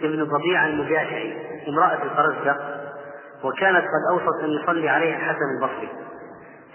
ابن 0.00 0.26
طبيعة 0.26 0.66
المجاشعي 0.66 1.46
امرأة 1.68 1.98
الفرزدق 2.02 2.56
وكانت 3.44 3.84
قد 3.84 4.02
أوصت 4.10 4.44
أن 4.44 4.50
يصلي 4.50 4.88
عليها 4.88 5.16
الحسن 5.16 5.56
البصري. 5.56 5.88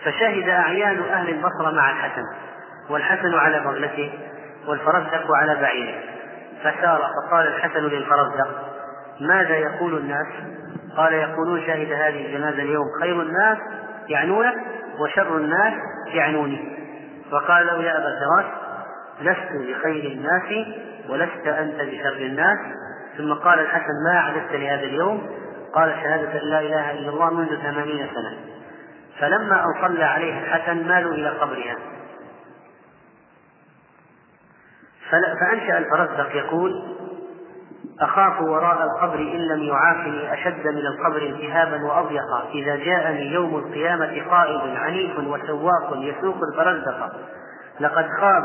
فشهد 0.04 0.50
أعيان 0.50 1.04
أهل 1.04 1.30
البصرة 1.30 1.72
مع 1.72 1.92
الحسن 1.92 2.24
والحسن 2.90 3.34
على 3.34 3.60
بغلته 3.60 4.20
والفرزدق 4.68 5.32
على 5.32 5.56
بعيره. 5.56 6.02
فسار 6.64 7.02
فقال 7.02 7.48
الحسن 7.48 7.80
للفرزدق 7.80 8.71
ماذا 9.28 9.56
يقول 9.56 9.98
الناس؟ 9.98 10.28
قال 10.98 11.14
يقولون 11.14 11.62
شهد 11.62 11.92
هذه 11.92 12.26
الجنازة 12.26 12.62
اليوم 12.62 12.86
خير 13.02 13.22
الناس 13.22 13.58
يعنونك 14.10 14.56
وشر 15.00 15.38
الناس 15.38 15.74
يعنوني. 16.08 16.78
فقال 17.32 17.68
له 17.68 17.84
يا 17.84 17.98
أبا 17.98 18.08
الفراش 18.08 18.46
لست 19.22 19.52
بخير 19.70 20.12
الناس 20.12 20.68
ولست 21.10 21.48
أنت 21.48 21.76
بشر 21.76 22.16
الناس. 22.16 22.58
ثم 23.18 23.34
قال 23.34 23.60
الحسن 23.60 23.94
ما 24.06 24.18
أعددت 24.18 24.52
لهذا 24.52 24.84
اليوم؟ 24.84 25.30
قال 25.76 25.92
شهادة 25.92 26.40
لا 26.40 26.60
إله 26.60 26.92
إلا 26.92 27.10
الله 27.10 27.34
منذ 27.34 27.56
ثمانين 27.56 28.08
سنة. 28.16 28.38
فلما 29.20 29.64
أن 29.64 29.88
صلى 29.88 30.04
عليها 30.04 30.40
الحسن 30.40 30.88
مالوا 30.88 31.14
إلى 31.14 31.30
قبرها. 31.30 31.76
فأنشأ 35.12 35.78
الفرزدق 35.78 36.36
يقول 36.36 37.01
أخاف 38.02 38.42
وراء 38.42 38.84
القبر 38.84 39.20
إن 39.20 39.48
لم 39.48 39.64
يعافني 39.64 40.34
أشد 40.34 40.68
من 40.68 40.86
القبر 40.86 41.22
التهابا 41.22 41.86
وأضيقا 41.86 42.50
إذا 42.54 42.76
جاءني 42.76 43.34
يوم 43.34 43.56
القيامة 43.56 44.22
قائد 44.30 44.76
عنيف 44.76 45.20
وسواق 45.20 45.94
يسوق 45.96 46.38
الفرزدق 46.52 47.12
لقد 47.80 48.08
خاب 48.22 48.44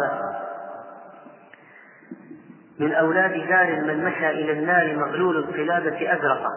من 2.80 2.92
أولاد 2.92 3.48
دار 3.48 3.80
من 3.82 4.04
مشى 4.04 4.30
إلى 4.30 4.52
النار 4.52 4.96
مغلول 4.96 5.36
القلادة 5.36 6.12
أزرقا 6.14 6.50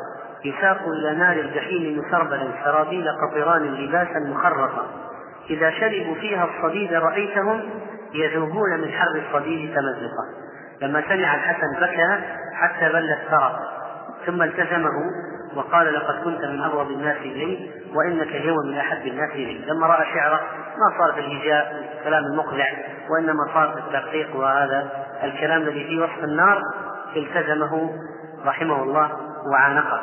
يساق 0.46 0.82
إلى 0.88 1.16
نار 1.16 1.36
الجحيم 1.40 2.00
مسربلا 2.00 2.52
سرابيل 2.64 3.06
قطران 3.10 3.64
لباسا 3.64 4.20
مخرقا 4.20 4.86
إذا 5.50 5.72
شربوا 5.72 6.16
فيها 6.16 6.50
الصديد 6.50 6.94
رأيتهم 6.94 7.62
يذوبون 8.14 8.80
من 8.82 8.92
حر 8.92 9.24
الصديد 9.28 9.76
تمزقا 9.76 10.50
لما 10.82 11.02
سمع 11.02 11.36
الحسن 11.36 11.82
بكى 11.82 12.24
حتى 12.54 12.90
بل 12.90 13.12
الثرى 13.12 13.60
ثم 14.26 14.42
التزمه 14.42 15.12
وقال 15.56 15.94
لقد 15.94 16.24
كنت 16.24 16.46
من 16.46 16.62
أبغض 16.62 16.92
الناس 16.92 17.18
إلي 17.18 17.72
وإنك 17.96 18.28
اليوم 18.28 18.68
من 18.68 18.78
أحب 18.78 19.08
الناس 19.08 19.32
إلي. 19.32 19.66
لما 19.66 19.88
رأى 19.88 20.06
شعره 20.14 20.42
ما 20.78 20.98
صار 21.00 21.14
في 21.14 21.20
الهجاء 21.20 21.90
الكلام 22.00 22.24
المقلع 22.24 22.68
وإنما 23.10 23.54
صار 23.54 23.72
في 23.74 23.80
الترقيق 23.80 24.36
وهذا 24.36 24.90
الكلام 25.24 25.62
الذي 25.62 25.84
فيه 25.84 26.04
وصف 26.04 26.24
النار 26.24 26.62
التزمه 27.16 27.94
رحمه 28.46 28.84
الله 28.84 29.12
وعانقه. 29.52 30.02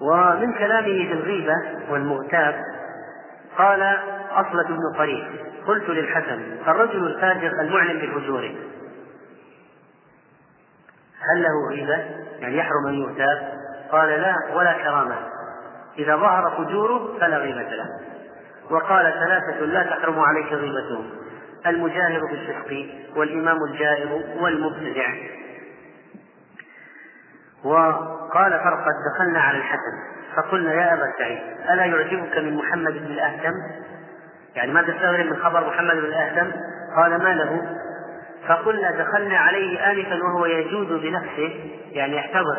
ومن 0.00 0.52
كلامه 0.52 0.82
في 0.84 1.12
الغيبة 1.12 1.54
والمغتاب 1.90 2.54
قال 3.58 3.98
أصلة 4.40 4.68
بن 4.68 4.98
طريق 4.98 5.24
قلت 5.66 5.88
للحسن 5.88 6.42
الرجل 6.68 7.06
الفاجر 7.06 7.60
المعلن 7.60 7.98
بفجوره 7.98 8.54
هل 11.30 11.42
له 11.42 11.68
غيبة؟ 11.70 11.96
يعني 12.40 12.56
يحرم 12.56 12.86
أن 12.88 12.94
يغتاب؟ 12.94 13.52
قال 13.92 14.08
لا 14.08 14.36
ولا 14.54 14.72
كرامة. 14.72 15.16
إذا 15.98 16.16
ظهر 16.16 16.50
فجوره 16.50 17.18
فلا 17.20 17.36
غيبة 17.36 17.62
له. 17.62 17.86
وقال 18.70 19.12
ثلاثة 19.12 19.64
لا 19.64 19.82
تحرم 19.82 20.20
عليك 20.20 20.52
غيبتهم 20.52 21.10
المجاهر 21.66 22.20
بالفسق 22.30 22.86
والإمام 23.16 23.56
الجائر 23.70 24.22
والمبتدع. 24.40 25.14
وقال 27.64 28.52
فرقد 28.52 28.94
دخلنا 29.14 29.40
على 29.40 29.58
الحسن. 29.58 30.12
فقلنا 30.36 30.72
يا 30.72 30.94
أبا 30.94 31.12
سعيد 31.18 31.38
ألا 31.70 31.84
يعجبك 31.84 32.38
من 32.38 32.56
محمد 32.56 32.92
بن 32.92 33.06
الأهتم 33.06 33.52
يعني 34.54 34.72
ما 34.72 34.82
تستغرب 34.82 35.26
من 35.26 35.36
خبر 35.36 35.66
محمد 35.66 35.96
بن 35.96 36.04
الأهتم 36.04 36.52
قال 36.96 37.22
ما 37.22 37.34
له؟ 37.34 37.78
فقلنا 38.48 38.90
دخلنا 38.90 39.38
عليه 39.38 39.90
آنفا 39.90 40.24
وهو 40.24 40.46
يجود 40.46 40.88
بنفسه 40.88 41.70
يعني 41.92 42.16
يحتضر. 42.16 42.58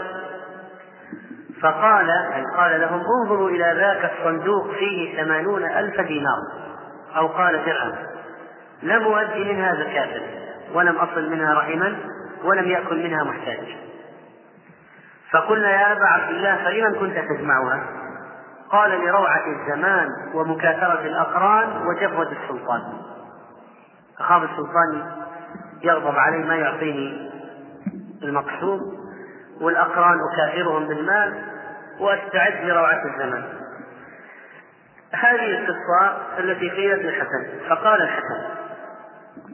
فقال 1.62 2.08
يعني 2.08 2.46
قال 2.58 2.82
لهم 2.82 3.02
انظروا 3.22 3.50
إلى 3.50 3.74
ذاك 3.78 4.12
الصندوق 4.12 4.72
فيه 4.72 5.24
ثمانون 5.24 5.64
ألف 5.64 6.02
دينار. 6.02 6.40
أو 7.16 7.28
قال 7.28 7.66
درهم 7.66 7.96
لم 8.84 9.04
أؤدي 9.04 9.54
منها 9.54 9.76
زكاة 9.76 10.22
ولم 10.74 10.96
أصل 10.96 11.30
منها 11.30 11.54
رحما 11.54 11.96
ولم 12.44 12.66
يأكل 12.66 13.04
منها 13.04 13.24
محتاج. 13.24 13.78
فقلنا 15.32 15.72
يا 15.72 15.92
أبا 15.92 16.06
عبد 16.06 16.30
الله 16.30 16.56
فلمن 16.56 17.00
كنت 17.00 17.18
تجمعها؟ 17.18 18.03
قال 18.74 18.92
لروعة 18.92 19.44
الزمان 19.48 20.08
ومكاثرة 20.34 21.02
الأقران 21.02 21.88
وجفوة 21.88 22.32
السلطان. 22.32 22.82
أخاف 24.20 24.44
السلطان 24.44 25.12
يغضب 25.84 26.16
علي 26.18 26.38
ما 26.38 26.56
يعطيني 26.56 27.32
المقصود 28.24 28.82
والأقران 29.62 30.18
أكافرهم 30.34 30.88
بالمال 30.88 31.44
وأستعد 32.00 32.64
لروعة 32.64 33.02
الزمان. 33.06 33.44
هذه 35.14 35.60
القصة 35.60 36.18
التي 36.40 36.70
قيلت 36.70 37.02
للحسن 37.02 37.70
فقال 37.70 38.02
الحسن 38.02 38.42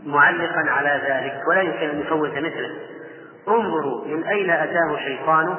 معلقا 0.05 0.71
على 0.71 1.01
ذلك 1.09 1.47
ولا 1.47 1.61
يمكن 1.61 1.89
أن 1.89 1.99
يفوت 1.99 2.31
مثله. 2.31 2.75
انظروا 3.47 4.07
من 4.07 4.23
أين 4.23 4.49
أتاه 4.49 4.97
شيطانه 4.97 5.57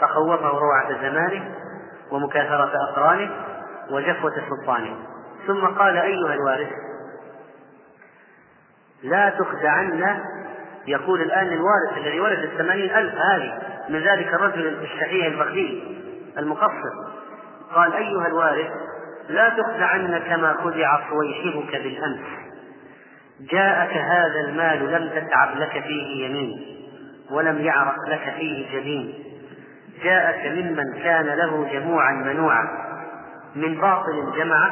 فخوفه 0.00 0.48
روعة 0.48 1.02
زمانه 1.02 1.59
ومكاثرة 2.10 2.72
أقرانه 2.90 3.30
وجفوة 3.90 4.32
سلطانه. 4.48 4.96
ثم 5.46 5.66
قال 5.66 5.96
أيها 5.96 6.34
الوارث 6.34 6.68
لا 9.02 9.30
تخدعن 9.30 10.20
يقول 10.86 11.22
الآن 11.22 11.46
الوارث 11.46 11.98
الذي 11.98 12.20
ولد 12.20 12.38
الثمانين 12.38 12.90
ألف 12.96 13.14
هذه 13.14 13.58
من 13.88 14.00
ذلك 14.00 14.34
الرجل 14.34 14.66
الشحيح 14.82 15.26
البخيل 15.26 16.02
المقصر. 16.38 17.10
قال 17.74 17.94
أيها 17.94 18.26
الوارث 18.26 18.70
لا 19.28 19.48
تخدعن 19.48 20.18
كما 20.18 20.56
خدع 20.64 21.00
صويحبك 21.10 21.72
بالأمس. 21.72 22.26
جاءك 23.40 23.96
هذا 23.96 24.40
المال 24.40 24.92
لم 24.92 25.08
تتعب 25.08 25.56
لك 25.56 25.70
فيه 25.70 26.26
يمين 26.26 26.76
ولم 27.30 27.58
يعرق 27.58 28.08
لك 28.08 28.34
فيه 28.38 28.78
جبين. 28.78 29.29
جاءك 30.02 30.46
ممن 30.46 31.02
كان 31.02 31.26
له 31.26 31.68
جموعا 31.72 32.12
منوعا 32.12 32.68
من 33.56 33.80
باطل 33.80 34.32
جمعه 34.36 34.70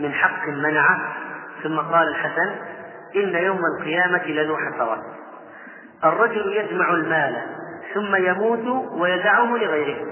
من 0.00 0.12
حق 0.12 0.48
منعه. 0.48 0.98
ثم 1.62 1.78
قال 1.78 2.08
الحسن 2.08 2.54
إن 3.16 3.34
يوم 3.34 3.60
القيامة 3.78 4.26
لذو 4.26 4.56
حسرات 4.56 5.02
الرجل 6.04 6.56
يجمع 6.56 6.90
المال 6.90 7.42
ثم 7.94 8.16
يموت 8.16 8.90
ويدعه 8.92 9.44
لغيره. 9.44 10.06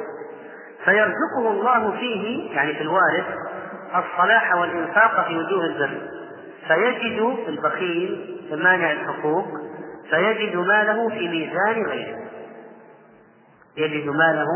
فيرزقه 0.85 1.51
الله 1.51 1.91
فيه 1.91 2.55
يعني 2.57 2.75
في 2.75 2.83
الوارث 2.83 3.25
الصلاح 3.95 4.55
والإنفاق 4.55 5.29
في 5.29 5.37
وجوه 5.37 5.65
البر. 5.65 6.01
فيجد 6.69 7.39
البخيل 7.49 8.41
مانع 8.53 8.93
الحقوق 8.93 9.47
فيجد 10.11 10.57
ماله 10.57 11.09
في 11.09 11.29
ميزان 11.29 11.87
غيره. 11.87 12.24
يجد 13.77 14.09
ماله 14.09 14.47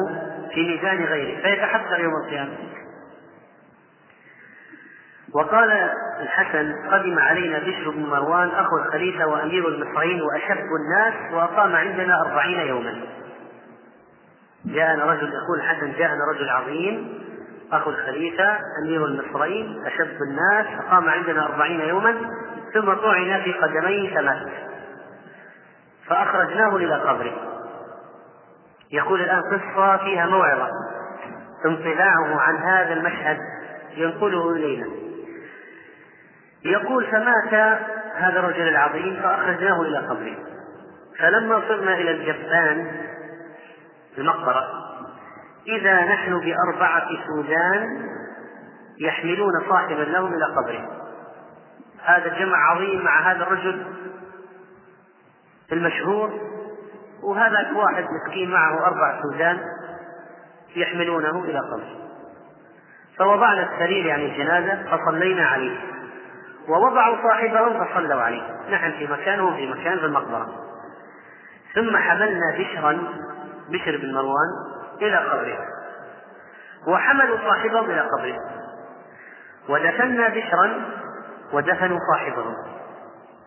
في 0.54 0.60
ميزان 0.62 1.04
غيره 1.04 1.42
فيتحسر 1.42 2.00
يوم 2.00 2.12
القيامة. 2.24 2.56
وقال 5.34 5.90
الحسن 6.20 6.74
قدم 6.90 7.18
علينا 7.18 7.58
بشر 7.58 7.90
بن 7.90 8.02
مروان 8.02 8.48
أخو 8.48 8.76
الخليفة 8.78 9.26
وأمير 9.26 9.68
المصريين 9.68 10.22
وأشب 10.22 10.64
الناس 10.80 11.32
وأقام 11.32 11.76
عندنا 11.76 12.20
أربعين 12.20 12.60
يوما. 12.60 12.94
جاءنا 14.64 15.04
رجل 15.04 15.32
يقول 15.32 15.58
الحسن 15.58 15.92
جاءنا 15.98 16.20
رجل 16.34 16.48
عظيم 16.48 17.18
أخو 17.72 17.90
الخليفة 17.90 18.58
أمير 18.84 19.04
المصريين 19.04 19.86
أشب 19.86 20.16
الناس 20.22 20.66
أقام 20.86 21.08
عندنا 21.08 21.46
أربعين 21.46 21.80
يوما 21.80 22.14
ثم 22.74 22.94
طعن 22.94 23.40
في 23.44 23.52
قدميه 23.52 24.14
ثلاث 24.14 24.48
فأخرجناه 26.06 26.76
إلى 26.76 26.94
قبره. 26.94 27.57
يقول 28.92 29.20
الآن 29.20 29.42
قصة 29.42 29.96
فيها 29.96 30.26
موعظة. 30.26 30.70
انطلاعه 31.64 32.40
عن 32.40 32.56
هذا 32.56 32.92
المشهد 32.92 33.38
ينقله 33.96 34.52
إلينا. 34.52 34.86
يقول 36.64 37.06
فمات 37.06 37.54
هذا 38.14 38.40
الرجل 38.40 38.68
العظيم 38.68 39.20
فأخرجناه 39.22 39.82
إلى 39.82 39.98
قبره. 39.98 40.36
فلما 41.18 41.60
صرنا 41.68 41.94
إلى 41.94 42.10
الجبان 42.10 43.00
المقبرة 44.18 44.64
إذا 45.66 46.04
نحن 46.04 46.40
بأربعة 46.40 47.08
سودان 47.26 48.08
يحملون 48.98 49.52
صاحبا 49.68 50.02
لهم 50.02 50.34
إلى 50.34 50.44
قبره. 50.44 50.88
هذا 52.04 52.38
جمع 52.38 52.70
عظيم 52.70 53.04
مع 53.04 53.32
هذا 53.32 53.42
الرجل 53.42 53.86
المشهور. 55.72 56.57
وهذا 57.22 57.72
واحد 57.76 58.04
مسكين 58.04 58.50
معه 58.50 58.86
أربع 58.86 59.22
سودان 59.22 59.58
يحملونه 60.76 61.44
إلى 61.44 61.58
قبره 61.58 61.98
فوضعنا 63.18 63.72
السرير 63.72 64.06
يعني 64.06 64.26
الجنازة 64.26 64.96
فصلينا 64.96 65.46
عليه. 65.46 65.76
ووضعوا 66.68 67.16
صاحبهم 67.28 67.84
فصلوا 67.84 68.22
عليه. 68.22 68.42
نحن 68.70 68.90
في 68.90 69.06
مكان 69.06 69.40
وهم 69.40 69.56
في 69.56 69.66
مكان 69.66 69.98
في 69.98 70.04
المقبرة. 70.04 70.48
ثم 71.74 71.96
حملنا 71.96 72.56
بشرا 72.58 72.98
بشر 73.68 73.96
بن 73.96 74.14
مروان 74.14 74.48
إلى 75.02 75.16
قبره. 75.16 75.58
وحملوا 76.86 77.38
صاحبهم 77.38 77.90
إلى 77.90 78.00
قبره. 78.00 78.38
ودفنا 79.68 80.28
بشرا 80.28 80.82
ودفنوا 81.52 81.98
صاحبهم. 82.12 82.54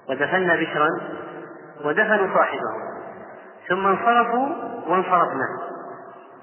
ودفنا 0.10 0.55
بشرا 0.55 0.89
ودفنوا 1.86 2.36
صاحبهم. 2.36 2.90
ثم 3.69 3.88
انصرفوا 3.88 4.47
وانصرفنا. 4.88 5.47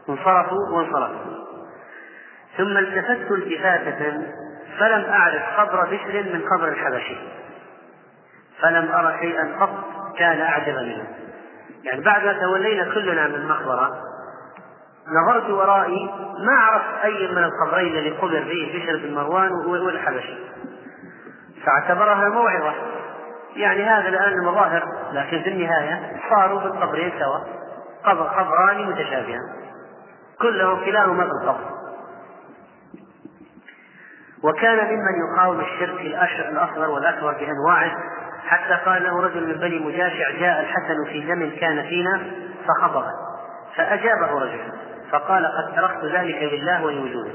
انصرفوا 0.08 0.58
وانصرفوا 0.72 1.38
ثم 2.56 2.78
التفت 2.78 3.32
التفاتة 3.32 4.22
فلم 4.78 5.04
أعرف 5.04 5.42
قبر 5.58 5.84
بشر 5.84 6.24
من 6.34 6.42
قبر 6.52 6.68
الحبشي. 6.68 7.16
فلم 8.62 8.92
أرى 8.92 9.18
شيئا 9.20 9.56
قط 9.60 9.70
كان 10.18 10.40
أعجب 10.40 10.74
منه. 10.74 11.06
يعني 11.84 12.04
بعد 12.04 12.24
ما 12.24 12.32
تولينا 12.32 12.94
كلنا 12.94 13.28
من 13.28 13.34
المقبرة 13.34 14.02
نظرت 15.08 15.50
ورائي 15.50 16.10
ما 16.46 16.52
عرفت 16.52 17.04
أي 17.04 17.28
من 17.28 17.44
القبرين 17.44 17.96
اللي 17.98 18.10
قبر 18.10 18.44
فيه 18.44 18.78
بشر 18.78 18.96
بن 18.96 19.14
مروان 19.14 19.52
والحبشي. 19.66 20.38
فاعتبرها 21.66 22.28
موعظة. 22.28 22.74
يعني 23.56 23.84
هذا 23.84 24.08
الآن 24.08 24.32
المظاهر 24.32 24.82
لكن 25.12 25.42
في 25.42 25.48
النهاية 25.48 26.20
صاروا 26.30 26.60
بالقبرين 26.60 27.12
سوا. 27.18 27.38
قبر 28.04 28.22
قبران 28.22 28.90
متشابهان. 28.90 29.42
كلهم 30.40 30.84
كلاهما 30.84 31.24
بالقبر 31.24 31.78
وكان 34.42 34.76
ممن 34.76 35.34
يقاوم 35.34 35.60
الشرك 35.60 36.00
الأصغر 36.48 36.90
والأكبر 36.90 37.32
بأنواعه. 37.32 37.92
حتى 38.46 38.74
قال 38.84 39.02
له 39.02 39.22
رجل 39.22 39.48
من 39.48 39.54
بني 39.54 39.78
مجاشع 39.78 40.30
جاء 40.30 40.60
الحسن 40.60 41.04
في 41.04 41.20
دم 41.20 41.50
كان 41.60 41.82
فينا 41.82 42.20
فخطبه. 42.68 43.12
فأجابه 43.76 44.40
رجل 44.40 44.72
فقال 45.10 45.46
قد 45.46 45.76
تركت 45.76 46.04
ذلك 46.04 46.42
لله 46.52 46.84
ولوجوده. 46.84 47.32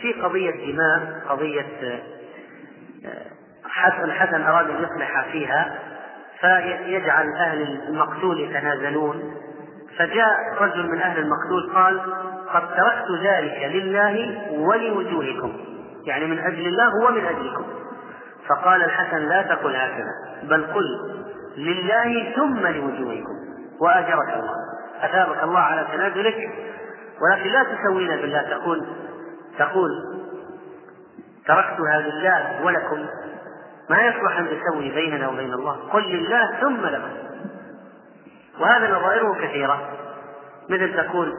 في 0.00 0.12
قضية 0.12 0.72
دماء 0.72 1.22
قضية 1.28 1.66
حسن 3.68 4.04
الحسن 4.04 4.42
أراد 4.42 4.70
أن 4.70 4.76
يصلح 4.76 5.24
فيها 5.32 5.78
فيجعل 6.40 7.26
أهل 7.36 7.62
المقتول 7.88 8.40
يتنازلون. 8.40 9.34
فجاء 9.98 10.36
رجل 10.60 10.90
من 10.90 10.98
أهل 10.98 11.18
المقتول 11.18 11.74
قال 11.74 12.00
قد 12.52 12.62
تركت 12.76 13.24
ذلك 13.24 13.74
لله 13.74 14.42
ولوجوهكم. 14.50 15.52
يعني 16.04 16.26
من 16.26 16.38
أجل 16.38 16.66
الله 16.66 17.04
ومن 17.06 17.24
أجلكم. 17.24 17.64
فقال 18.48 18.82
الحسن 18.82 19.18
لا 19.18 19.42
تقل 19.42 19.76
هكذا 19.76 20.14
بل 20.42 20.64
قل 20.64 20.84
لله 21.56 22.32
ثم 22.36 22.66
لوجوهكم. 22.66 23.34
وأجرك 23.80 24.28
الله 24.34 24.54
أثابك 25.02 25.42
الله 25.42 25.60
على 25.60 25.86
تنازلك. 25.92 26.50
ولكن 27.22 27.50
لا 27.50 27.64
تسوينا 27.64 28.16
بالله 28.16 28.42
تقول 28.42 28.86
تقول 29.58 29.90
تركتها 31.46 32.00
لله 32.00 32.64
ولكم. 32.64 33.06
ما 33.90 34.02
يصلح 34.02 34.38
أن 34.38 34.46
تسوي 34.46 34.90
بيننا 34.90 35.28
وبين 35.28 35.52
الله 35.52 35.76
قل 35.92 36.02
لله 36.02 36.60
ثم 36.60 36.86
لكم 36.86 37.10
وهذا 38.60 38.98
نظائره 38.98 39.34
كثيرة. 39.34 39.88
مثل 40.68 40.96
تقول 40.96 41.32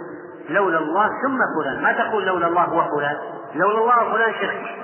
لولا 0.50 0.78
الله 0.78 1.08
ثم 1.08 1.38
فلان. 1.62 1.84
ما 1.84 1.92
تقول 1.92 2.26
لولا 2.26 2.48
الله 2.48 2.74
وفلان 2.74 3.18
لولا 3.56 3.78
الله 3.78 4.04
وفلان 4.04 4.34
شرك. 4.34 4.76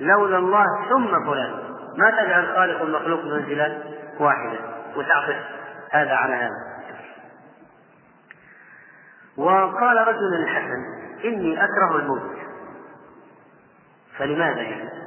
لولا 0.00 0.38
الله 0.38 0.66
ثم 0.88 1.26
فلان. 1.26 1.52
ما 1.98 2.10
تجعل 2.10 2.46
خالق 2.46 2.82
المخلوق 2.82 3.24
منزلا 3.24 3.78
واحدا 4.20 4.58
وتعطف 4.96 5.36
هذا 5.90 6.14
على 6.14 6.34
هذا. 6.34 6.74
وقال 9.36 10.08
رجل 10.08 10.34
الحسن 10.34 10.84
إني 11.24 11.64
أكره 11.64 11.96
الموت. 11.96 12.30
فلماذا 14.18 14.62
يعني؟ 14.62 15.03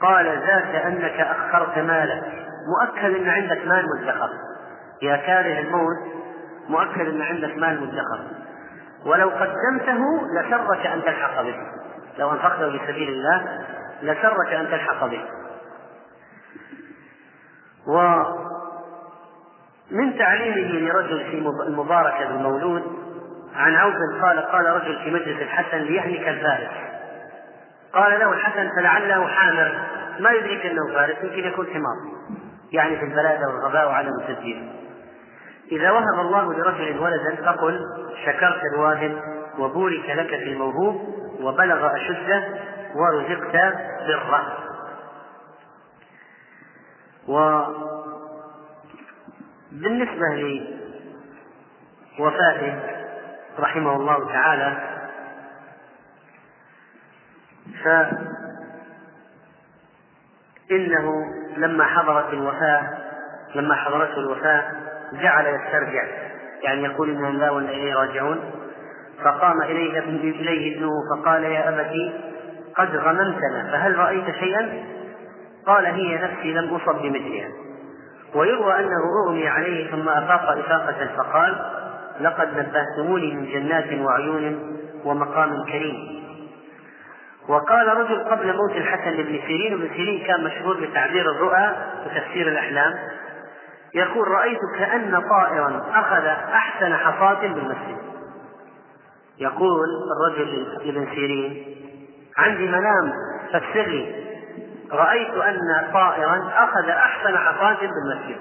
قال 0.00 0.26
ذاك 0.26 0.74
أنك 0.74 1.20
أخرت 1.20 1.78
مالك. 1.78 2.22
مؤكد 2.68 3.14
أن 3.16 3.28
عندك 3.28 3.66
مال 3.66 3.84
مدخر 3.96 4.30
يا 5.02 5.16
كاره 5.16 5.58
الموت 5.60 5.96
مؤكد 6.68 7.08
أن 7.08 7.22
عندك 7.22 7.56
مال 7.56 7.80
مدخر 7.80 8.24
ولو 9.06 9.28
قدمته 9.28 10.00
لسرك 10.34 10.86
أن 10.86 11.02
تلحق 11.02 11.42
به. 11.42 11.54
لو 12.18 12.32
أنفقته 12.32 12.70
في 12.70 12.80
سبيل 12.86 13.08
الله 13.08 13.64
لسرك 14.02 14.52
أن 14.52 14.66
تلحق 14.66 15.06
به. 15.06 15.24
ومن 17.88 18.38
تعليمه 20.18 20.90
لرجل 20.90 21.24
في 21.30 21.38
المباركة 21.68 22.28
بالمولود 22.28 22.82
عن 23.56 23.74
عوف 23.74 23.94
قال 24.22 24.40
قال 24.40 24.66
رجل 24.66 24.98
في 25.04 25.10
مجلس 25.10 25.42
الحسن 25.42 25.78
ليهلك 25.78 26.28
الفارس 26.28 26.70
قال 27.92 28.20
له 28.20 28.32
الحسن 28.32 28.70
فلعله 28.76 29.28
حامر. 29.28 29.80
ما 30.20 30.30
يدريك 30.30 30.66
إنه 30.66 30.94
فارس 30.94 31.16
يمكن 31.22 31.48
يكون 31.48 31.66
حمار. 31.66 31.96
يعني 32.72 32.96
في 32.96 33.04
البلاده 33.04 33.48
والغباء 33.48 33.88
وعدم 33.88 34.12
التسجيل. 34.20 34.72
إذا 35.72 35.90
وهب 35.90 36.20
الله 36.20 36.52
لرجل 36.52 36.98
ولدا 36.98 37.36
فقل 37.44 37.80
شكرت 38.26 38.60
الواهب 38.74 39.22
وبورك 39.58 40.10
لك 40.10 40.28
في 40.28 40.52
الموهوب 40.52 41.14
وبلغ 41.40 41.96
أشده 41.96 42.44
ورزقت 42.94 43.74
بره. 44.06 44.58
وبالنسبة 49.72 50.62
لوفاته 52.18 52.80
رحمه 53.58 53.96
الله 53.96 54.32
تعالى 54.32 54.87
فإنه 60.70 61.24
لما 61.56 61.84
حضرت 61.84 62.32
الوفاة 62.32 62.82
لما 63.54 63.74
حضرته 63.74 64.18
الوفاة 64.18 64.64
جعل 65.12 65.46
يسترجع 65.46 66.04
يعني 66.62 66.84
يقول 66.84 67.10
إنا 67.10 67.26
لله 67.26 67.52
وإنا 67.52 67.70
إليه 67.70 67.94
راجعون. 67.94 68.40
فقام 69.24 69.62
إليه 69.62 69.98
إليه 69.98 70.76
ابنه 70.76 70.90
فقال 71.10 71.44
يا 71.44 71.68
أبت 71.68 72.12
قد 72.76 72.96
غممتنا 72.96 73.68
فهل 73.72 73.98
رأيت 73.98 74.30
شيئا؟ 74.30 74.84
قال 75.66 75.86
هي 75.86 76.18
نفسي 76.22 76.52
لم 76.52 76.74
أصب 76.74 77.02
بمثلها. 77.02 77.48
ويروى 78.34 78.78
أنه 78.78 79.00
أغمي 79.26 79.48
عليه 79.48 79.90
ثم 79.90 80.08
أفاق 80.08 80.58
إفاقة 80.58 81.08
فقال 81.16 81.56
لقد 82.20 82.48
نبهتموني 82.58 83.34
من 83.34 83.46
جنات 83.46 84.00
وعيون 84.00 84.76
ومقام 85.04 85.64
كريم. 85.64 86.27
وقال 87.48 87.88
رجل 87.88 88.24
قبل 88.24 88.56
موت 88.56 88.76
الحسن 88.76 89.16
بن 89.16 89.40
سيرين 89.46 89.74
وابن 89.74 89.88
سيرين 89.94 90.26
كان 90.26 90.44
مشهور 90.44 90.80
بتعبير 90.80 91.30
الرؤى 91.30 91.76
وتفسير 92.06 92.48
الأحلام. 92.48 92.94
يقول 93.94 94.28
رأيت 94.28 94.58
كأن 94.78 95.22
طائرا 95.30 95.86
أخذ 95.94 96.26
أحسن 96.52 96.94
حصاة 96.94 97.40
بالمسجد. 97.40 97.98
يقول 99.38 99.86
الرجل 100.16 100.78
لابن 100.84 101.14
سيرين 101.14 101.76
عندي 102.36 102.68
منام 102.68 103.12
فسر 103.48 103.86
لي. 103.86 104.28
رأيت 104.92 105.34
أن 105.34 105.90
طائرا 105.92 106.50
أخذ 106.54 106.88
أحسن 106.88 107.38
حصاة 107.38 107.76
بالمسجد. 107.80 108.40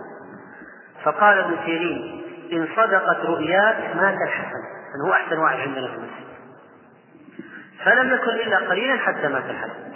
فقال 1.04 1.39
ابن 1.39 1.56
سيرين 1.65 2.24
إن 2.54 2.67
صدقت 2.76 3.26
رؤياك 3.26 3.96
مات 3.96 4.17
الحسن. 4.28 4.62
من 4.96 5.08
هو 5.08 5.13
أحسن 5.13 5.38
واحد 5.38 5.60
عندنا 5.60 5.88
في 5.88 5.93
المسجد. 5.93 6.26
فلم 7.85 8.13
يكن 8.13 8.29
إلا 8.29 8.57
قليلا 8.57 8.97
حتى 8.97 9.27
مات 9.27 9.43
الحسن 9.49 9.93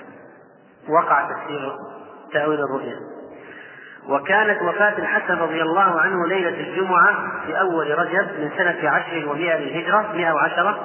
وقع 0.89 1.29
تفسير 1.29 1.71
تأويل 2.33 2.59
الرؤيا. 2.59 2.95
وكانت 4.09 4.61
وفاة 4.61 4.97
الحسن 4.97 5.37
رضي 5.37 5.61
الله 5.61 6.01
عنه 6.01 6.27
ليلة 6.27 6.69
الجمعة 6.69 7.15
في 7.45 7.59
أول 7.59 7.99
رجب 7.99 8.39
من 8.39 8.51
سنة 8.57 8.89
عشر 8.89 9.29
ومائة 9.29 9.57
للهجرة 9.57 10.11
مئة 10.15 10.31
وعشرة. 10.31 10.79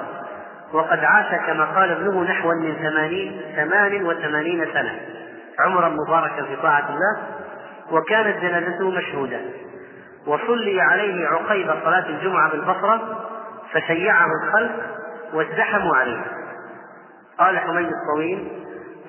وقد 0.73 1.03
عاش 1.03 1.45
كما 1.47 1.65
قال 1.65 1.91
ابنه 1.91 2.23
نحو 2.23 2.49
من 2.49 2.73
ثمانين 2.73 3.41
ثمان 3.55 4.05
وثمانين 4.05 4.65
سنة. 4.73 4.99
عمرا 5.59 5.89
مباركا 5.89 6.43
في 6.43 6.55
طاعة 6.55 6.89
الله. 6.89 7.27
وكانت 7.91 8.37
جنازته 8.41 8.91
مشهودة. 8.91 9.39
وصلي 10.27 10.81
عليه 10.81 11.27
عقيب 11.27 11.73
صلاة 11.83 12.09
الجمعة 12.09 12.51
بالبصرة 12.51 13.27
فشيعه 13.71 14.27
الخلق 14.43 14.71
وازدحموا 15.33 15.95
عليه. 15.95 16.21
قال 17.39 17.59
حميد 17.59 17.87
الطويل 17.87 18.47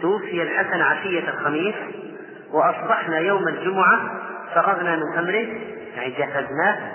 توفي 0.03 0.43
الحسن 0.43 0.81
عشية 0.81 1.29
الخميس 1.29 1.75
وأصبحنا 2.53 3.19
يوم 3.19 3.49
الجمعة 3.49 3.99
فرغنا 4.55 4.97
من 4.97 5.19
أمره 5.19 5.49
يعني 5.97 6.11
جهزناه 6.11 6.93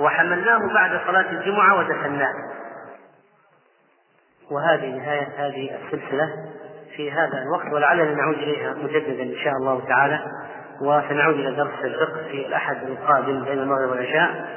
وحملناه 0.00 0.74
بعد 0.74 1.00
صلاة 1.06 1.30
الجمعة 1.30 1.78
ودفناه. 1.78 2.32
وهذه 4.50 4.96
نهاية 4.96 5.28
هذه 5.36 5.70
السلسلة 5.84 6.32
في 6.96 7.12
هذا 7.12 7.42
الوقت 7.42 7.72
ولعلنا 7.72 8.14
نعود 8.14 8.34
إليها 8.34 8.74
مجددا 8.74 9.22
إن 9.22 9.36
شاء 9.44 9.52
الله 9.52 9.82
تعالى 9.88 10.20
وسنعود 10.82 11.34
إلى 11.34 11.56
درس 11.56 11.84
الفقه 11.84 12.22
في 12.30 12.46
الأحد 12.46 12.76
القادم 12.82 13.44
بين 13.44 13.58
المغرب 13.58 13.90
والعشاء 13.90 14.48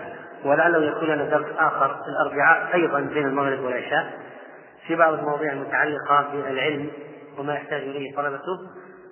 ولعله 0.46 0.86
يكون 0.86 1.08
لنا 1.08 1.24
درس 1.24 1.46
آخر 1.58 1.88
في 1.88 2.10
الأربعاء 2.10 2.70
أيضا 2.74 3.00
بين 3.00 3.28
المغرب 3.28 3.60
والعشاء. 3.60 4.25
في 4.88 4.96
بعض 4.96 5.14
المواضيع 5.14 5.54
المتعلقة 5.54 6.32
بالعلم 6.34 6.90
وما 7.38 7.54
يحتاج 7.54 7.82
إليه 7.82 8.16
طلبته 8.16 8.60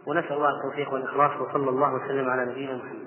ونسأل 0.07 0.33
الله 0.33 0.49
التوفيق 0.49 0.93
والإخلاص 0.93 1.31
وصلى 1.41 1.69
الله 1.69 1.93
وسلم 1.93 2.29
على 2.29 2.51
نبينا 2.51 2.75
محمد. 2.75 3.02